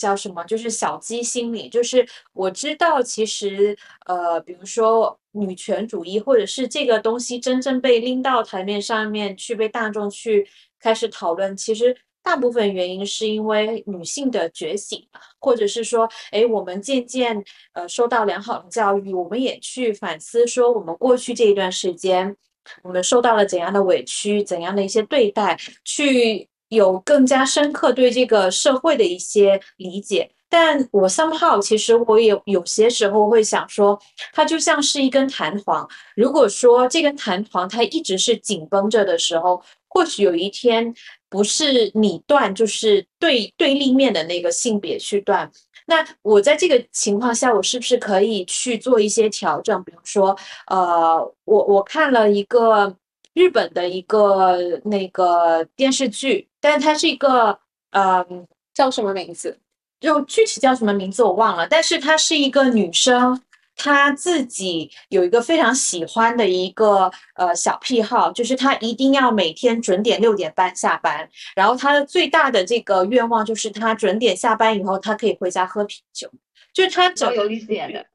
[0.00, 3.76] 叫什么，就是小鸡心理，就是我知道其实
[4.06, 10.48] 呃，比如说女权主义，或者是这个东西真正被拎到台面上面去被大众去
[10.80, 11.96] 开始讨论，其实。
[12.22, 17.42] 大部分原因是因为女性的觉醒，或者是说，哎，我们渐渐
[17.72, 22.36] 呃受到良好的教育，我们也去反思说，我们过去这一段时间，
[22.82, 30.30] 我们受到了怎样的委屈，怎样的一些对待，去有更加深刻对这个社会的一些理解。
[30.48, 33.96] 但我 somehow 其实我也有些时候会想说，
[34.32, 35.88] 它就像是一根弹簧。
[36.16, 40.92] 如果说这根弹簧它一直是紧绷着的时候，或许有一天
[41.28, 45.48] 不是你断，就是对对立面的那个性别去断。
[45.86, 49.80] 那我在这个情况下，我是不是可以去做一些调整？
[49.84, 52.96] 比如说，呃，我我看了一个
[53.34, 57.58] 日本的一个那个电视剧，但是它是一个
[57.90, 58.46] 嗯。
[58.72, 59.58] 叫什么名字？
[60.00, 63.38] 就具体叫什么名字我忘了，但是她是一个女生，
[63.76, 76.30] 她自己有一个非常喜欢的一个呃小癖好，就是她一定要每天准点六点半下班，然后她的最大的这个愿望就是她准点下班以后，她可以回家喝啤酒，
[76.72, 78.06] 就是她整吉高由里子演的，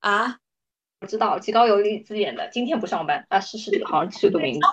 [0.00, 0.38] 啊。
[1.00, 4.66] 我知道极高由里子演的，今天不上班啊，是是，好像是这个名字。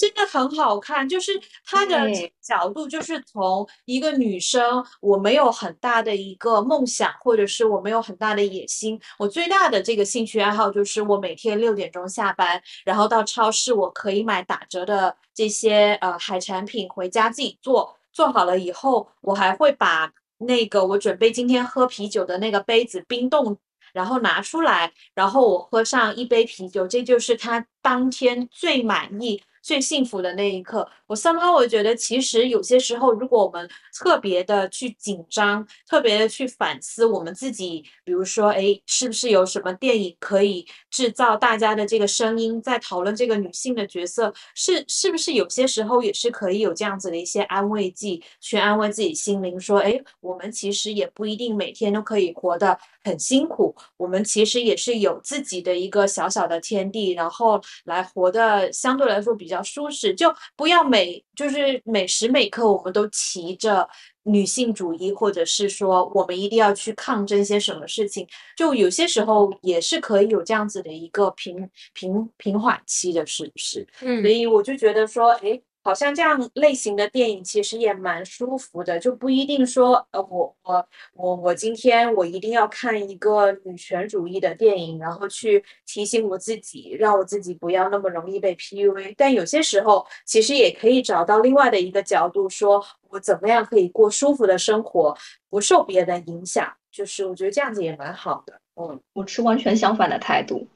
[0.00, 23.58] 真的很好看，就是她的这个角度，就是从一个女生，我没有很大的一个梦想，或者是我没有很大的野心，我最大的这个兴趣爱好就是我每天六点钟下班，然后到超市我可以买打折的这些呃海产品回家自己做，做好了以后，我还会把那个我准备今天喝啤酒的那个杯子冰冻。
[23.92, 30.88] 然后拿出来，然后我喝上一杯啤酒，这就是他当天最满意、最幸福的那一刻。
[31.06, 63.88] 我 somehow 我觉得，其实有些时候，如果我们特别的去紧张，特别的去反思我们自己，比如说，哎，是不是有什么电影可以制造大家的这个声音，在讨论这个女性的角色，是是不是有些时候也是可以有这样子的一些安慰剂，去安慰自己心灵，说，哎，我们其实也不一定每天都可以活得很辛苦，我们其实也是有自己的一个小小的天地，然后来活得相对来说比较舒适，就不要每就是每时每刻我们都骑着
[64.22, 68.26] 女性主义，或者是说我们一定要去抗争些什么事情，
[68.56, 73.86] 就有些时候也是可以有这样子的一个平平平缓期的，是不是？
[74.00, 89.14] 嗯所以我就觉得说，哎，好像这样类型的电影其实也蛮舒服的，就不一定说，呃，我我我我今天我一定要看一个女权主义的电影，然后去提醒我自己，让我自己不要那么容易被 PUA。
[89.16, 95.16] 但有些时候，其实也可以找到另外的一个角度，说我怎么样可以过舒服的生活，
[95.48, 96.70] 不受别人影响。
[96.92, 98.60] 就是我觉得这样子也蛮好的。
[98.74, 100.66] 嗯，我持完全相反的态度，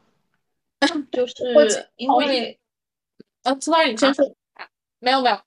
[1.12, 2.58] 就是因为
[3.42, 4.24] 呃，sorry，你先说。
[5.04, 5.38] 没有没有，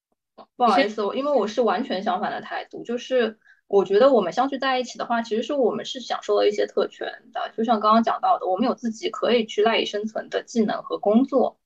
[0.55, 3.37] 不好意思，我因为我是完全相反的态度，就是
[3.67, 11.57] 我觉得我们相聚在一起的话，其实是我们是享受了一些特权的，就像刚刚讲到的，我们有自己可以去赖以生存的技能和工作，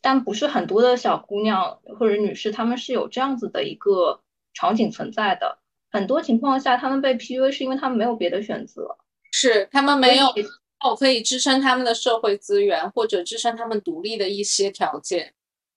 [0.00, 4.20] 但不是很多的小姑娘或者女士，她们是有这样子的一个
[4.54, 5.58] 场景存在的。
[5.90, 8.96] 很多情况下，她们被 PUA 是因为她们没有别的选择。
[9.34, 10.44] 是他们没有所以
[10.80, 15.32] 哦可以支撑他们的社会资源或者支撑他们独立的一些条件。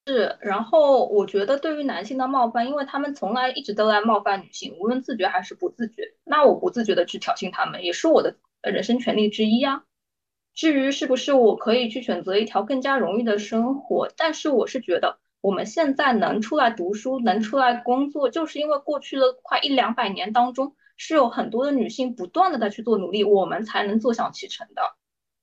[0.08, 6.14] 是，然后我觉得对于男性的冒犯，因为他们从来一直都在冒犯女性，无论自觉还是不自觉。
[6.24, 9.84] 那我不自觉的去挑衅他们，也是我的人生权利之一啊。
[10.54, 24.84] 至于是不是我可以去选择一条更加容易的生活，但是我是觉得我们现在能出来读书，能出来工作，就是因为过去的快一两百年当中，是有很多的女性不断的在去做努力，我们才能坐享其成的。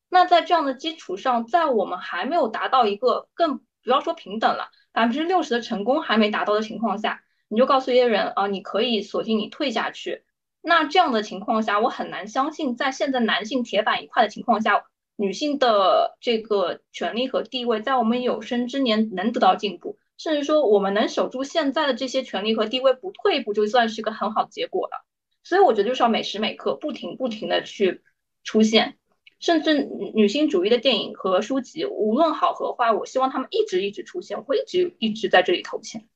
[0.09, 10.25] 那在这样的基础上，在我们还没有达到一个更不要说平等了，百分之六十的成功还没达到的情况下，你就告诉一些人啊，你可以锁定你退下去。
[10.61, 14.85] 那这样的情况下，我很难相信，在现在男性铁板一块的情况下，
[15.17, 25.05] 女性的这个权利和地位在我们有生之年能得到进步，甚至说我们能守住现在的这些权利和地位不退一步，就算是一个很好的结果了。
[25.43, 28.03] 所以我觉得就是要每时每刻不停不停的去
[28.45, 28.99] 出现。
[29.43, 29.85] 甚至
[30.15, 36.09] 女性主义的电影和书籍，无论好和坏，我希望他们一直一直出现，我会一直一直在这里投钱。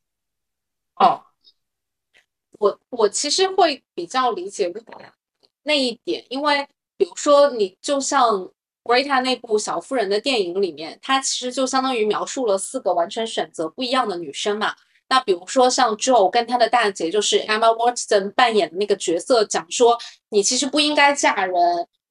[0.95, 1.21] 哦，
[2.59, 4.73] 我我其实会比较理解
[5.65, 6.67] 那一点，因为
[6.97, 8.49] 比如说你就像
[8.85, 14.77] Greta 那部《小妇人》的电影里面，它其实就相当于描述了四个完全选择不一样的女生嘛。
[15.09, 19.99] 那比如说像 Joe 跟她的大姐就是 Emma Watson 扮演的那个角色，讲说
[20.29, 21.55] 你其实不应该嫁人，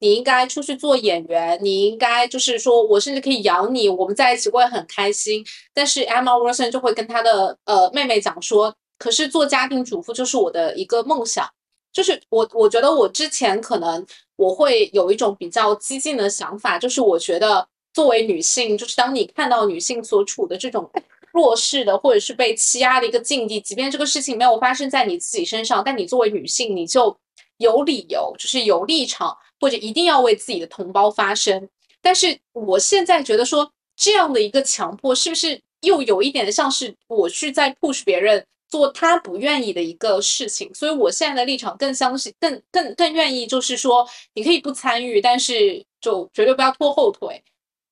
[0.05, 5.43] 你应该出去做演员，你应该就是说我甚至可以养你，我们在一起会很开心。
[5.73, 11.49] 但是 Emma Watson 就会跟她的呃妹妹讲说，可是做家庭主妇就是我的一个梦想。
[11.91, 20.87] 就是我我觉得我之前可能我会有一种比较激进的想法，就是我觉得作为女性，就是当你看到女性所处的这种
[21.31, 27.17] 弱势的或者是被欺压的一个境地，即便这个事情没有发生在你自己身上，但你作为女性，你就
[27.57, 29.35] 有理由，就是有立场，
[29.65, 31.67] 或者一定要为自己的同胞发声。
[32.03, 40.71] 但是我现在觉得说这样的一个强迫，是不是又有一点像是我去在 push 别人做他不愿意的一个事情？
[40.71, 47.43] 所以我现在的立场更相信，更更更愿意就是说，你可以不参与，但是就绝对不要拖后腿，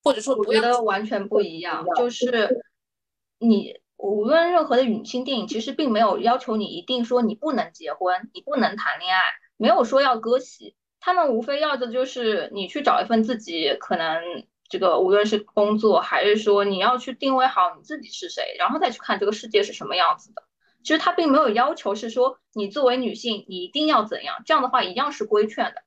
[0.04, 2.64] 或者说我觉得完全不一样，就是
[3.40, 9.22] 你无论任何的女性电影，其实并没有要求你一定说你不能结婚，你不能谈恋爱，
[9.56, 14.22] 没有说要割席，他们无非要的就是你去找一份自己可能
[14.70, 20.42] 这个无论是工作还是说你要去定位好你自己是谁，然后再去看这个世界是什么样子的。
[20.82, 25.82] 其实他并没有要求是说你作为女性你一定要怎样，这样的话一样是规劝的。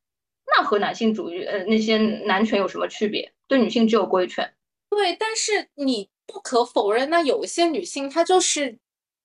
[0.46, 3.34] 那和男性主义呃那些男权有什么区别？
[3.48, 4.54] 对女性只有规劝。
[4.92, 8.78] 对，但是你不可否认，那有一些女性她就是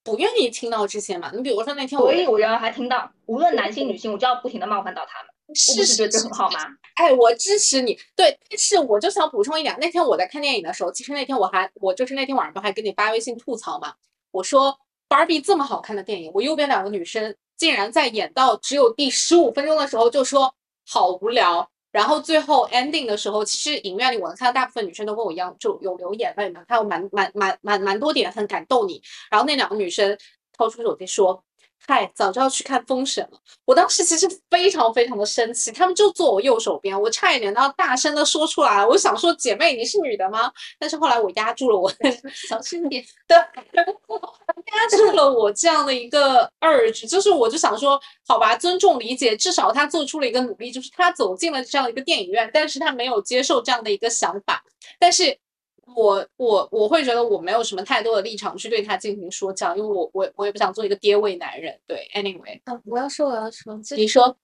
[0.02, 1.30] 不愿意听到这些嘛。
[1.34, 6.60] 你比如说那天我所以我原来还听到，无论男性女性，我就要不停的冒犯到他们，是是觉得这很好吗？
[6.96, 7.98] 哎，我支持你。
[8.14, 13.94] 对，但是我就想补充一点，那天我在看电影的时候，其实那天我还我就是那天晚上不还给你发微信吐槽嘛，
[14.30, 14.78] 我说
[15.08, 20.54] Barbie 这么好看的电影，我右边两个女生竟然在演到只有第十五分钟的时候就说
[20.86, 21.68] 好无聊。
[21.92, 29.02] 然后最后 ending 的时候，其实影院里我能看到大部分女生都跟我一样，就有流眼泪嘛，还有蛮蛮蛮蛮蛮多点很感动你。
[29.30, 30.16] 然后那两个女生
[30.56, 31.44] 掏出手机说
[31.86, 38.84] ：“嗨，早知道去看《封神》了。”我当时其实非常非常的生气，他们就坐我右手边，我差一点都要大声的说出来。
[38.86, 42.10] 我想说：“姐妹，你是女的吗？”但是后来我压住了我的
[42.48, 43.04] 小心点。
[43.26, 54.62] 对，压住了我这样的一个 urge，就是我就想说，好吧，尊重理解，至少他做出了一个努力，就是他走进了这样一个电影院，但是他没有接受这样的一个想法，
[54.98, 55.38] 但是。
[55.86, 61.78] 我我我会觉得我没有什么太多的立场去对他进行说教，因为我我我也不想做一个爹味男人。
[61.86, 64.36] 对，anyway，啊，我要说，我要说，就你说，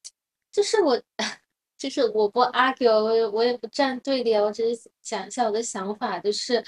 [0.51, 1.01] 就是我，
[1.79, 6.63] 就是我不 argue，我也我也不站队列，我只是讲一下我的想法，就是，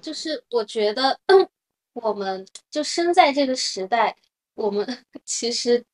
[0.00, 1.18] 就是我觉得
[1.94, 4.16] 我们就生在这个时代，
[4.54, 4.86] 我们
[5.24, 5.84] 其实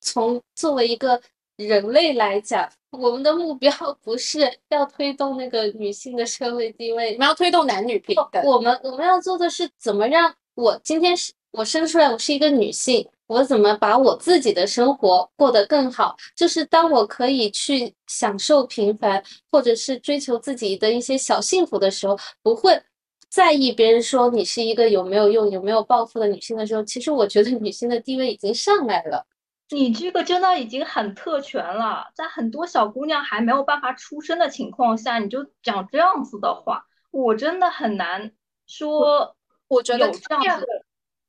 [0.00, 1.20] 从作为一个
[1.58, 8.40] 人类来讲，我们的目标不是要推动那个女性的社会地位我，们要推动男女平等。
[8.44, 16.16] 我们我们要做的是怎么让我今天是我生出来，我是一个女性，我怎么把我自己的生活过得更好？
[16.36, 22.80] 就是当我可以去享受平凡，或者是追求自己的一些小幸福的时候，不会
[23.28, 29.26] 在意别人说你是一个有没有用、有没有抱负的女性的时候，其实我觉得女性的地位已经上来了。
[29.70, 38.32] 你这个真的已经很特权了，在很多小姑娘还没有办法出生的情况下，你就讲这样子的话，我真的很难
[38.66, 39.36] 说。
[39.68, 40.84] 我觉得有这样子的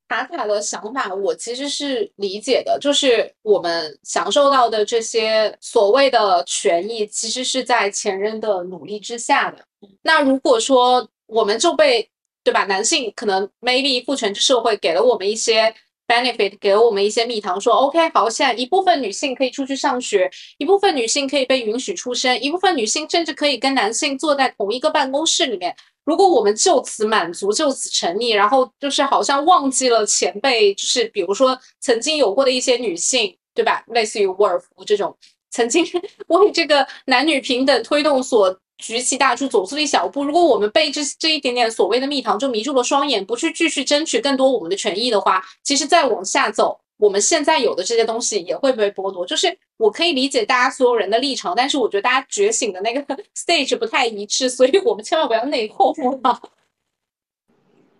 [0.08, 9.66] 卡卡的想法，我其实是理解的，就是我们享受到的这些所谓的权益，其实是在前人的努力之下的。
[10.04, 12.10] 那如果说我们就被
[12.42, 15.76] 对吧，男性可能 maybe 父权制社会给了我们一些
[16.10, 25.76] benefit，给了我们一些蜜糖，说 OK 好，现在一部分女性可以出去上学，一部分女性可以被允许出生，一部分女性甚至可以跟男性坐在同一个办公室里面。
[26.06, 33.84] 如果我们就此满足，就此沉溺，然后就是好像忘记了前辈，就是比如说曾经有过的一些女性，对吧？
[33.90, 35.16] 类似于沃尔夫这种
[35.52, 35.86] 曾经
[36.28, 40.24] 为这个男女平等推动所举起大柱走出了一小步。
[40.24, 46.80] 如果我们被这这一点点所谓的蜜糖就迷住了双眼，不去继续争取更多我们的权益的话，其实再往下走。
[46.98, 53.02] 我们现在有的这些东西也会被剥夺，就是我可以理解大家所有人的立场，但是我觉得大家觉醒的那个
[53.34, 56.42] stage 不太一致，所以我们千万不要内讧啊！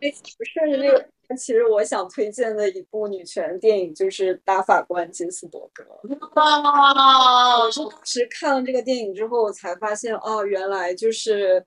[0.02, 5.84] 哎，不是那个，其实我想推荐的一部女权电影就是《大法官金斯伯格》。
[6.36, 11.64] 哇，我是当时看了这个电影之后，我才发现，哦，原来就是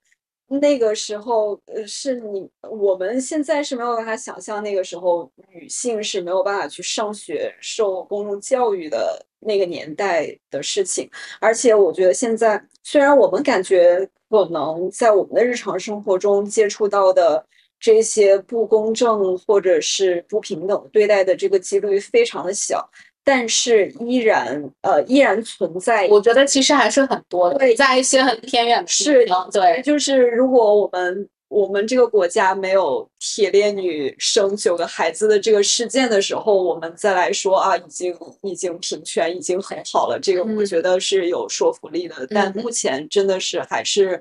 [0.48, 11.08] 那个时候，呃，是你我们现在是没有办法想象那个时候女性是没有办法去上学、受公众教育的那个年代的事情。
[11.40, 17.46] 而且，我觉得现在虽然我们感觉可能在我们的日常生活中接触到的
[17.83, 22.89] 这些不公正或者是不平等对待的这个几率非常的小。
[23.24, 38.12] 但是依然呃依然存在，我觉得其实还是很多的，对在一些很偏远的地是方，对，就是如果我们我们这个国家没有铁链女生九个孩子的这个事件的时候，我们再来说啊，已经
[38.43, 42.26] 已经平权已经很好了，这个我嗯觉得是有说服力的。
[42.30, 44.20] 但嗯目前真的是还是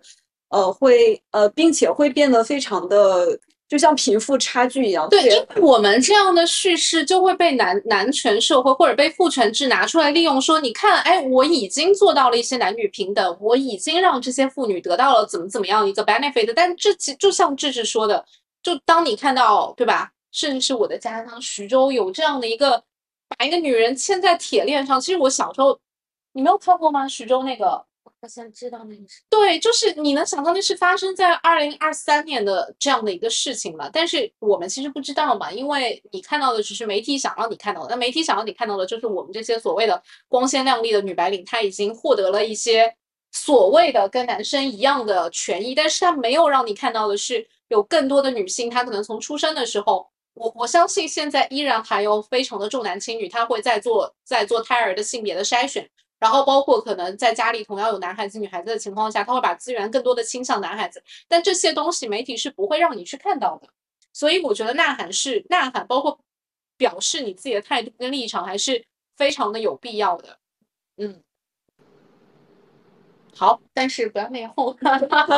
[0.50, 3.40] 呃会呃，并且会变得非常的
[3.72, 18.26] 就像贫富差距一样，对，因为我们这样的叙事就会被男男权社会或者被父权制拿出来利用，说你看，哎，我已经做到了一些男女平等，我已经让这些妇女得到了怎么怎么样一个 benefit，但这其就像智智说的，
[18.62, 22.84] 就当你看到对吧，甚至是我的家乡徐州有这样的一个
[23.30, 25.80] 把一个女人牵在铁链上，其实我小时候
[26.34, 27.08] 你没有看过吗？
[27.08, 27.82] 徐州那个
[28.22, 42.96] 我想知道那个是对，就是你能想象那是发生在二零二三年的这样的一个事情了，但是我们其实不知道嘛，因为你看到的只是媒体想让你看到的，那媒体想让你看到的就是我们这些所谓的光鲜亮丽的女白领，她已经获得了一些
[43.32, 50.08] 所谓的跟男生一样的权益，但是她没有让你看到的是有更多的女性，她可能从出生的时候。
[50.34, 55.86] 我我相信现在依然还有非常的重男轻女，她会在做在做胎儿的性别的筛选，
[56.22, 63.68] 然后包括可能在家里同样有男孩子、女孩子的情况下，他会把资源更多的倾向男孩子，但这些东西媒体是不会让你去看到的。
[64.14, 66.20] 所以我觉得呐喊是呐喊，包括
[66.78, 68.86] 表示你自己的态度跟立场，还是
[69.18, 70.38] 非常的有必要的。
[70.98, 71.24] 嗯，
[73.36, 74.78] 好，但是不要内讧，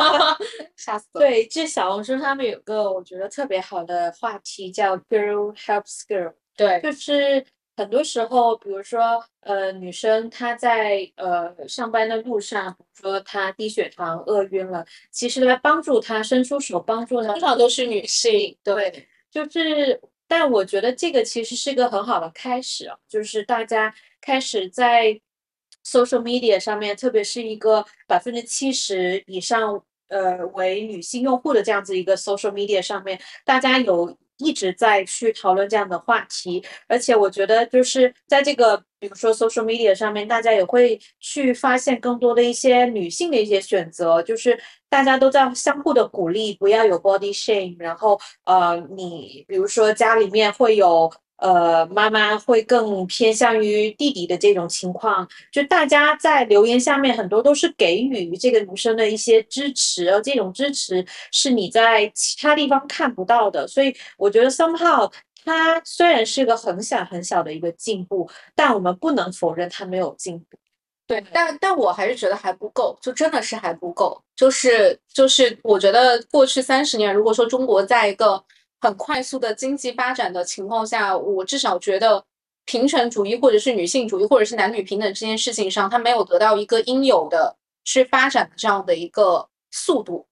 [0.76, 1.20] 吓死了。
[1.20, 7.46] 对，这小红书上面有个我觉得特别好的话题叫 “Girl Helps Girl”，对就是
[7.76, 25.20] 很多时候，比如说呃，女生她在呃上班的路上，比如说她低血糖、饿晕了，其实来帮助她，伸出手帮助她，通常都是女性，对，就是，但我觉得这个其实是一个很好的开始啊，就是大家开始在
[25.84, 44.58] social media 上面，特别是一个百分之七十以上呃为女性用户的这样子一个 social media 上面，大家有一直在去讨论这样的话题，而且我觉得就是在这个比如说 social media 上面，大家也会去发现更多的一些女性的一些选择，就是
[44.88, 51.12] 大家都在相互的鼓励，不要有 body shame，然后呃，你比如说家里面会有。
[51.44, 65.12] 呃，妈妈会更偏向于弟弟的这种情况，就大家在留言下面很多都是给予这个女生的一些支持，而这种支持是你在其他地方看不到的，所以我觉得 somehow
[65.44, 70.56] 它虽然是个很小很小的一个进步，但我们不能否认它没有进步。
[71.06, 74.18] 对，但但我还是觉得还不够，就真的是还不够。
[74.34, 78.42] 就是就是，我觉得过去三十年，如果说中国在一个
[78.84, 82.22] 很快速的经济发展的情况下，我至少觉得
[82.66, 90.26] 平权主义或者是女性主义或者是男女平等这件事情上，它没有得到一个应有的去发展的这样的一个速度，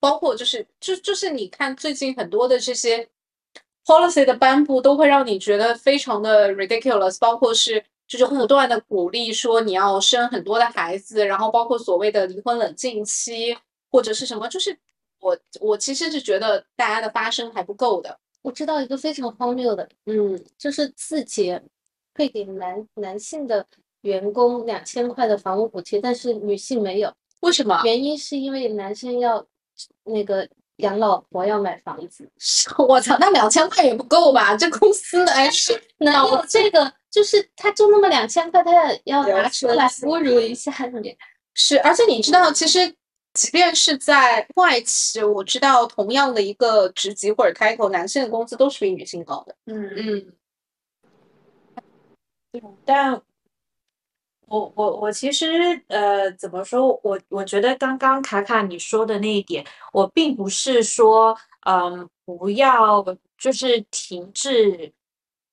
[0.00, 3.08] 包括就是就就是你看最近很多的这些
[3.84, 13.56] policy 的颁布，都会让你觉得非常的 ridiculous，包括是就是不断的鼓励说你要生很多的孩子，然后包括所谓的离婚冷静期
[13.90, 14.76] 或者是什么，就是
[15.22, 21.62] 我我其实是觉得大家的发声还不够的，我知道一个非常荒谬的，嗯，就是字节
[22.14, 23.64] 会给男男性的
[24.00, 27.12] 员工两千块的房屋补贴，但是女性没有。
[27.40, 27.80] 为什么？
[27.84, 29.46] 原因是因为男生要
[30.04, 32.28] 那个养老婆，要买房子。
[32.88, 34.56] 我操，那两千块也不够吧？
[34.56, 36.92] 这公司的哎是哪有这个？
[37.10, 41.16] 就是他就那么两千块，他也要要拿出来侮辱一下你。
[41.54, 42.92] 是，而且你知道，其实
[43.34, 49.56] 即便是在外企，我知道同样的一个职级或者开头，男性的工资都是比女性高的。
[49.66, 50.32] 嗯，
[52.52, 53.22] 嗯，但
[54.46, 55.48] 我我我其实
[55.86, 57.00] 呃怎么说？
[57.02, 59.64] 我我觉得刚刚卡卡你说的那一点，
[59.94, 61.34] 我并不是说
[61.66, 63.02] 嗯不要
[63.38, 64.92] 就是停滞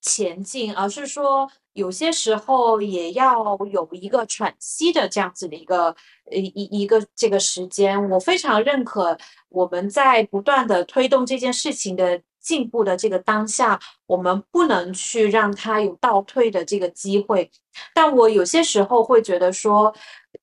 [0.02, 5.88] 前进，而是说有些时候也要有一个喘息的这样子的一个
[6.32, 8.10] 呃一一个这个时间。
[8.10, 9.18] 我非常认可
[9.50, 17.50] 我们在不断的推动这件事情的进步的这个当下，我们不能去让它有倒退的这个机会。
[17.93, 19.93] 但我有些时候会觉得说，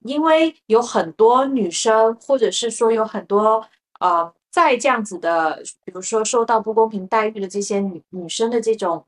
[0.01, 3.67] 因为有很多女生，或者是说有很多
[4.01, 9.05] 呃，在这样子的，比如说受到不公平待遇的这些女女生的这种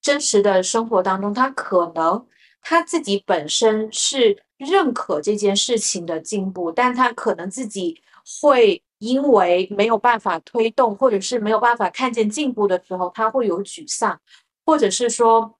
[0.00, 2.26] 真实的生活当中，他可能
[2.62, 8.00] 他自己本身是认可这件事情的进步，但他可能自己
[8.40, 14.20] 会因为没有办法推动，或者是没有办法看见进步的时候，他会有沮丧，
[14.64, 15.58] 或者是说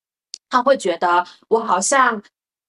[0.48, 2.22] 他会觉得我好像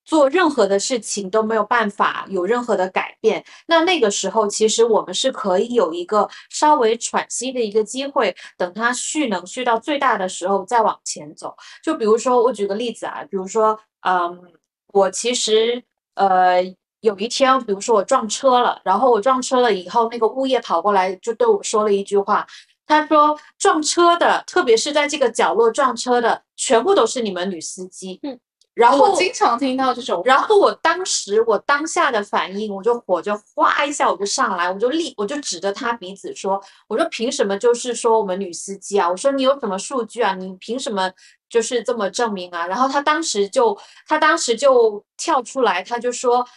[0.05, 3.43] 做任何的事情都没有办法有任何的改变。
[3.67, 11.55] 那那个时候，其实我们是可以有一个稍微喘息的一个机会，等它蓄能蓄到最大的时候再往前走。
[11.83, 14.53] 就比如说，我举个例子啊，比如说，嗯，
[14.93, 15.83] 我其实
[16.15, 16.75] 呃。
[17.01, 22.45] 有一天，比如说我撞车了，然后我撞车了以后，那个物业跑过来就对我说了一句话，
[22.85, 28.19] 他说撞车的，特别是在这个角落撞车的，全部都是你们女司机。
[28.21, 28.39] 嗯，
[28.73, 39.09] 然后我经常听到这种，然后我当时我当下的反应，我就火就哗一下我就上来，我就立我就指着他鼻子说，我说凭什么就是说我们女司机啊？
[39.09, 40.33] 我说你有什么数据啊？
[40.35, 41.11] 你凭什么
[41.49, 42.65] 就是这么证明啊？
[42.67, 46.47] 然后他当时就他当时就跳出来，他就说。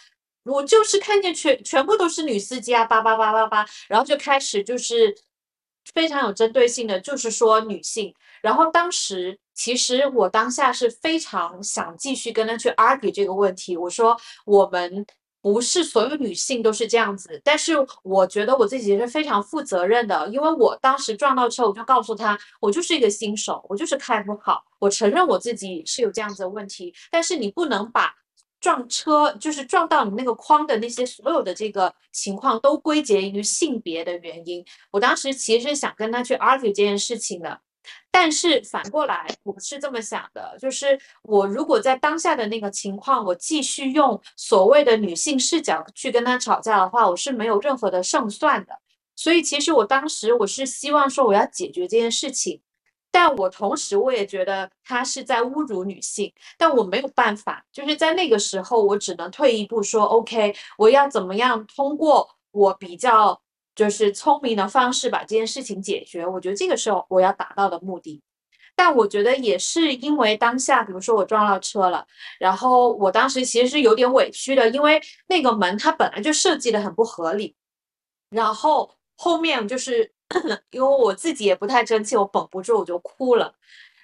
[0.47, 5.11] 我就是看见全全部都是女司机啊，叭叭叭叭叭，然后就开始就是
[5.93, 8.13] 非常有针对性的，就是说女性。
[8.41, 13.75] 然后当时其实我当下是非常想继续跟他去 argue 这个问题。
[13.77, 14.15] 我说
[14.45, 15.05] 我们
[15.41, 17.73] 不是所有女性都是这样子，但是
[18.03, 28.13] 我觉得我自己是非常负责任的，因为我当时撞到车，我就告诉他，我就是一个新手，我就是开不好，我承认我自己是有这样子的问题，但是你不能把。
[28.65, 34.65] 撞车就是撞到你那个框的那些所有的这个情况都归结于性别的原因。
[34.89, 37.61] 我当时其实想跟他去 argue 这件事情的，
[38.09, 48.73] 但是反过来我是这么想的，就是我如果在当下的那个情况，我继续用所谓的女性视角去跟他吵架的话，我是没有任何的胜算的。
[49.15, 52.61] 所以其实我当时我是希望说我要解决这件事情。
[53.17, 63.41] 但我同时我也觉得他是在侮辱女性，但我没有办法，就是在那个时候，我只能退一步说，OK，我要怎么样通过我比较
[63.73, 66.27] 就是聪明的方式把这件事情解决？
[66.27, 68.21] 我觉得这个时候我要达到的目的。
[68.75, 72.05] 但我觉得也是因为当下，比如说我撞到车了，
[72.37, 77.55] 然后我当时其实是有点委屈的，因为那个门它本来就设计的很不合理，
[78.29, 80.11] 然后后面就是。
[80.71, 83.53] 因为我自己也不太争气，我绷不住，我就哭了。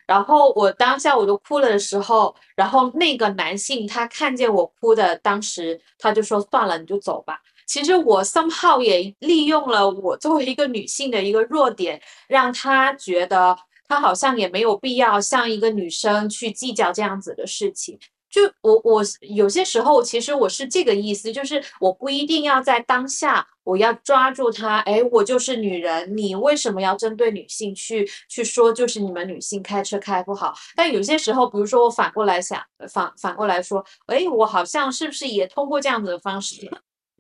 [0.08, 13.58] 然后我当下我就哭了的时候，然后那个男性他看见我哭的，当时他就说：“算了，你就走吧。”其实我 somehow 也利用了我作为一个女性的一个弱点，让他觉得
[13.88, 17.98] 他好像也没有必要像一个女生去计较这样子的事情。
[18.32, 30.54] 就我我有些时候其实我是这个意思，就是我不一定要在当下我要抓住他，哎，我就是女人，你为什么要针对女性去去说就是你们女性开车开不好？
[30.76, 32.60] 但有些时候，比如说我反过来想，
[32.90, 36.72] 反反过来说，哎，我好像是不是也通过这样子的方式，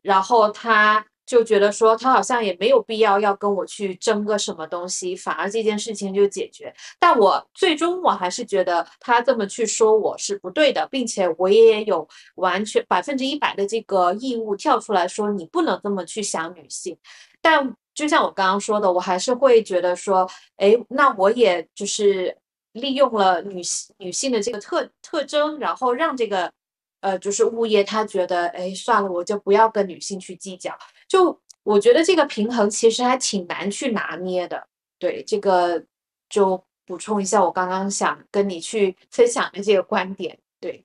[0.01, 1.05] 然后他。
[1.31, 6.73] 就觉得说他好像也没有必要要跟我去争个什么东西，反而这件事情就解决。
[6.99, 12.05] 但我最终我还是觉得他这么去说我是不对的，并且我也有
[12.35, 16.97] 完全百分之一百的这个义务跳出来说你不能这么去想女性。
[17.41, 22.37] 但就像我刚刚说的，我还是会觉得说，哎，那我也就是
[22.73, 26.51] 利用了女性女性的这个特特征，然后让这个
[26.99, 30.77] 呃就是物业他觉得，哎，算了，我就不要跟女性去计较。
[31.11, 34.65] 就我觉得这个平衡其实还挺难去拿捏的。
[34.97, 35.83] 对，这个
[36.29, 40.39] 就补充一下，我刚刚想跟你去分享的这个观点。
[40.61, 40.81] 对，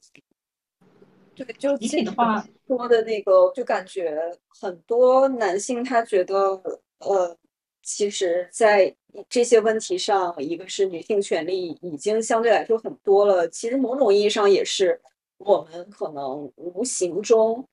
[1.36, 4.18] 对，就集体的话说的那个，就感觉
[4.48, 6.34] 很多男性他觉得，
[6.98, 7.36] 呃，
[7.84, 8.92] 其实，在
[9.28, 15.00] 这些问题上，一个是女性权利已经相对来说很多了，其实某种意义上也是
[15.38, 17.64] 我们可能无形中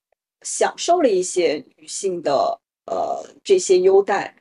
[0.43, 4.35] 享受了一些女性的呃这些优待，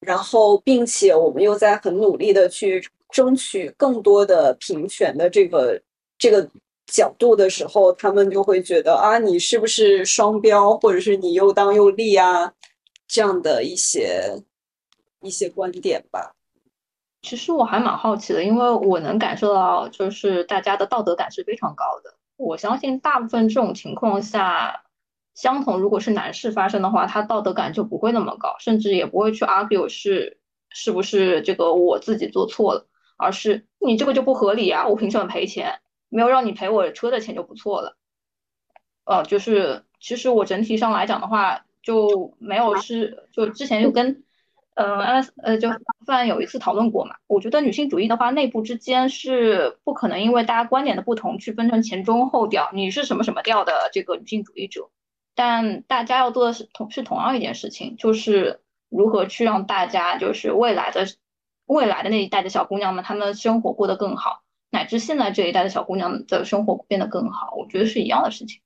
[0.00, 5.80] 然后并且我们又在很努力的去争取更多的平权的这个
[6.18, 6.48] 这个。
[6.86, 12.52] 角度的时候，他们就会觉得啊，你是不是双标，或者是你又当又立啊，
[13.06, 14.42] 这样的一些
[15.22, 16.34] 一些观点吧。
[17.22, 22.12] 其实我还蛮好奇的，因为我能感受到，就是大家的道德感是非常高的。
[22.36, 24.84] 我相信大部分这种情况下，
[25.34, 35.80] 相同如果是男士发生的话，他道德感就不会那么高，甚至也不会去 argue 是是不是这个我自己做错了，而是你这个就不合理啊，我凭什么赔钱？
[36.08, 37.96] 没有让你赔我车的钱就不错了，
[39.06, 44.22] 呃，就是其实我整体上来讲的话，就没有是就之前就跟，
[44.74, 45.70] 呃，S 呃就
[46.04, 54.90] 范有一次讨论过嘛，我觉得女性主义的话，内部之间是不可能因为大家观点的不同去分成前中后调，你是什么什么调的这个女性主义者，
[55.34, 61.06] 但大家要做的是同是同样一件事情，就是如何去让大家就是未来的
[61.66, 64.42] 未来的那一代的小姑娘们，她们生活过得更好。
[64.70, 68.62] 乃至现在这一代的小姑娘们的生活变得更好，我觉得是一样的事情。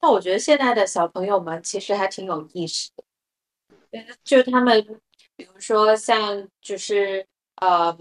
[0.00, 2.90] 那我觉得现在的小朋友们其实还挺有意识
[3.90, 5.00] 的，就是他们，
[5.34, 7.96] 比如说像就是呃，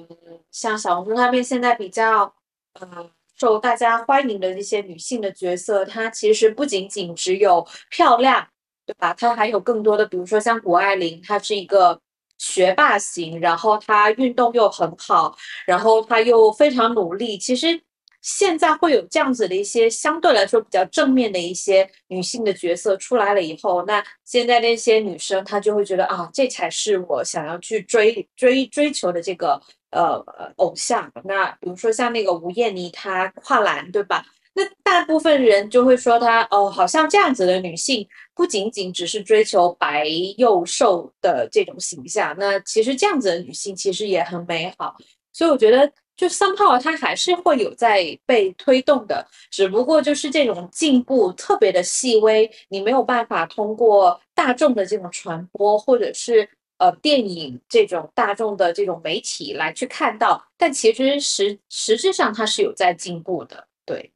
[0.52, 2.36] 像小红书上面现在比较
[2.74, 3.10] 呃
[3.44, 8.48] 受大家欢迎的那些女性的角色，她其实不仅仅只有漂亮，
[8.86, 9.14] 对吧？
[9.14, 12.00] 她还有更多的，比如说像谷爱凌，她是一个。
[12.40, 15.34] 学霸型，然后她运动又很好，
[15.66, 17.38] 然后她又非常努力。
[17.38, 17.80] 其实
[18.22, 29.62] 现在会有这样子的一些相对来说比较正面的一些女性的角色出来了以后，那现在那些女生她就会觉得啊，这才是我想要去追追追求的这个
[29.94, 31.12] 呃偶像。
[31.24, 34.26] 那比如说像那个吴艳妮，她跨栏，对吧？
[34.56, 40.06] 那大部分人就会说她哦，好像这样子的女性不仅仅只是追求白
[40.38, 44.96] 又瘦的这种形象，那其实这样子的女性其实也很美好。
[45.32, 56.48] 所以我觉得，就 somehow 它还是会有在被推动的，只不过就是这种进步特别的细微，你没有办法通过大众的这种传播，或者是
[56.78, 64.12] 呃电影这种大众的这种媒体来去看到，但其实实实质上它是有在进步的，对。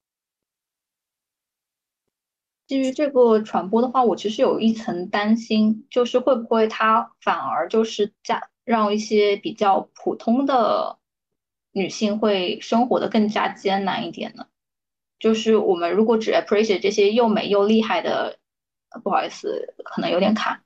[2.68, 11.00] 基于这个传播的话，我其实有一层担心，就是会不会它反而就是加让一些比较普通的
[11.72, 14.48] 女性会生活的更加艰难一点呢？
[15.18, 18.38] 就是我们如果只 appreciate 这些又美又厉害的，
[19.02, 20.62] 不好意思，可能有点卡。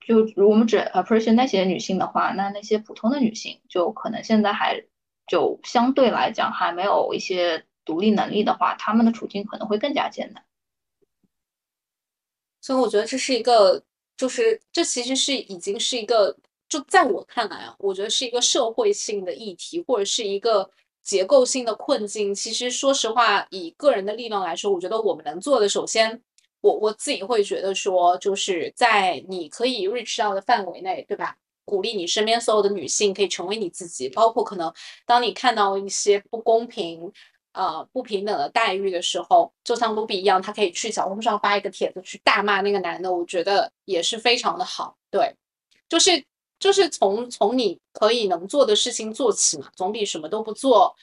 [0.00, 4.84] 就如我们只 appreciate 那些女性的话，那那些普通的女性就可能现在还
[5.26, 10.44] 就相对来讲还没有一些独立能力的话，她们的处境可能会更加艰难。
[12.60, 13.82] 所以我觉得这是一个，
[14.16, 16.36] 就是这其实是已经是一个，
[16.68, 20.70] 就在我看来啊，我觉得是一个社会性的议题，或者是一个
[21.02, 22.34] 结构性的困境。
[22.34, 26.20] 其实说实话，以个人的力量来说，我觉得我们能做的，首先，
[26.60, 31.36] 我我自己会觉得说，就是在你可以 reach 到的范围内，对吧？
[31.64, 34.72] 鼓励你身边所有的女性可以成为你自己，包括可能
[35.06, 37.12] 当你看到一些不公平。
[37.52, 44.96] 呃，不平等的待遇的时候，就像卢比一样，他可以去小红书上发一个帖子去大骂那个男的，我觉得也是非常的好。
[45.10, 45.34] 对，
[45.88, 46.24] 就是
[46.60, 50.94] 就是从从你可以能做的事情做起嘛，总比什么都不做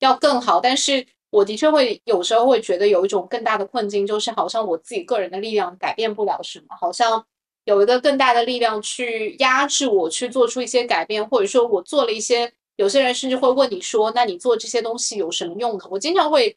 [0.00, 0.58] 要更好。
[0.58, 7.26] 但是我的确会有时候会觉得有一种更大的困境，就是好像我自己个人的力量改变不了什么，好像
[7.64, 12.52] 有一个更大的力量去压制我去做出一些改变，或者说我做了一些。
[12.76, 16.56] 有些人甚至会问你说：“那你做这些东西有什么用呢？”我经常会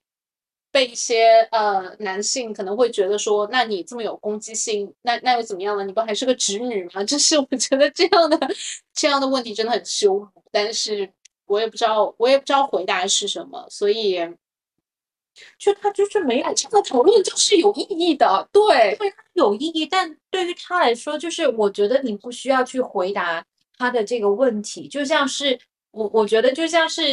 [0.71, 5.84] 被一些呃男性可能会觉得说，那你这么有攻击性，那那又怎么样呢？
[5.84, 7.03] 你不还是个直女吗？
[7.03, 8.39] 就是我觉得这样的
[8.93, 11.07] 这样的问题真的很羞辱，但是
[11.47, 14.17] 我也不知道我也不知道回答是什么，所以
[15.57, 18.95] 就他就是没有这个讨论就是有意义的，对。
[18.97, 23.45] 对他有意义，但对于他来说，就是我觉得你不需要去回答
[23.77, 25.59] 他的这个问题，就像是
[25.91, 27.03] 我我觉得就像是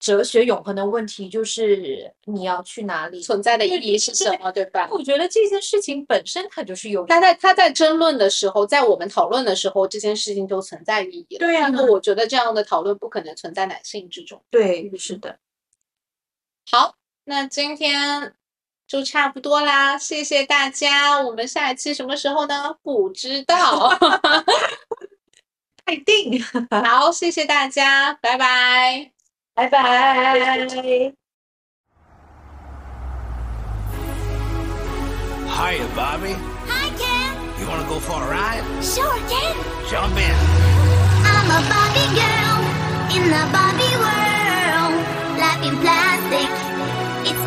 [0.00, 4.88] 哲学永恒的问题，就是你要去哪里，存在的意义是什么，对吧？
[4.90, 11.38] 我觉得这件事情本身它就是有意义他在他在争论的时候，在我们讨论的时候，这件事情就存在意义了。
[11.38, 14.42] 对呀因为我觉得这样的讨论不可能存在男性之中。
[14.50, 15.38] 对，是的，
[16.70, 16.96] 好，
[17.26, 18.34] 那今天
[18.86, 21.18] 就差不多啦，谢谢大家。
[21.20, 22.76] 我们下一期什么时候呢？
[22.82, 23.98] 不知道。
[25.84, 29.10] 待定，好，谢谢大家，拜拜。
[29.54, 31.14] 拜拜。
[35.46, 36.34] Hiya, Bobby.
[36.66, 37.36] Hi, Ken.
[37.60, 38.64] You wanna go for a ride?
[38.82, 39.54] Sure, Ken.
[39.88, 40.34] Jump in.
[41.24, 42.58] I'm a Barbie girl
[43.14, 44.98] in the Barbie world.
[45.38, 46.03] Life in plastic,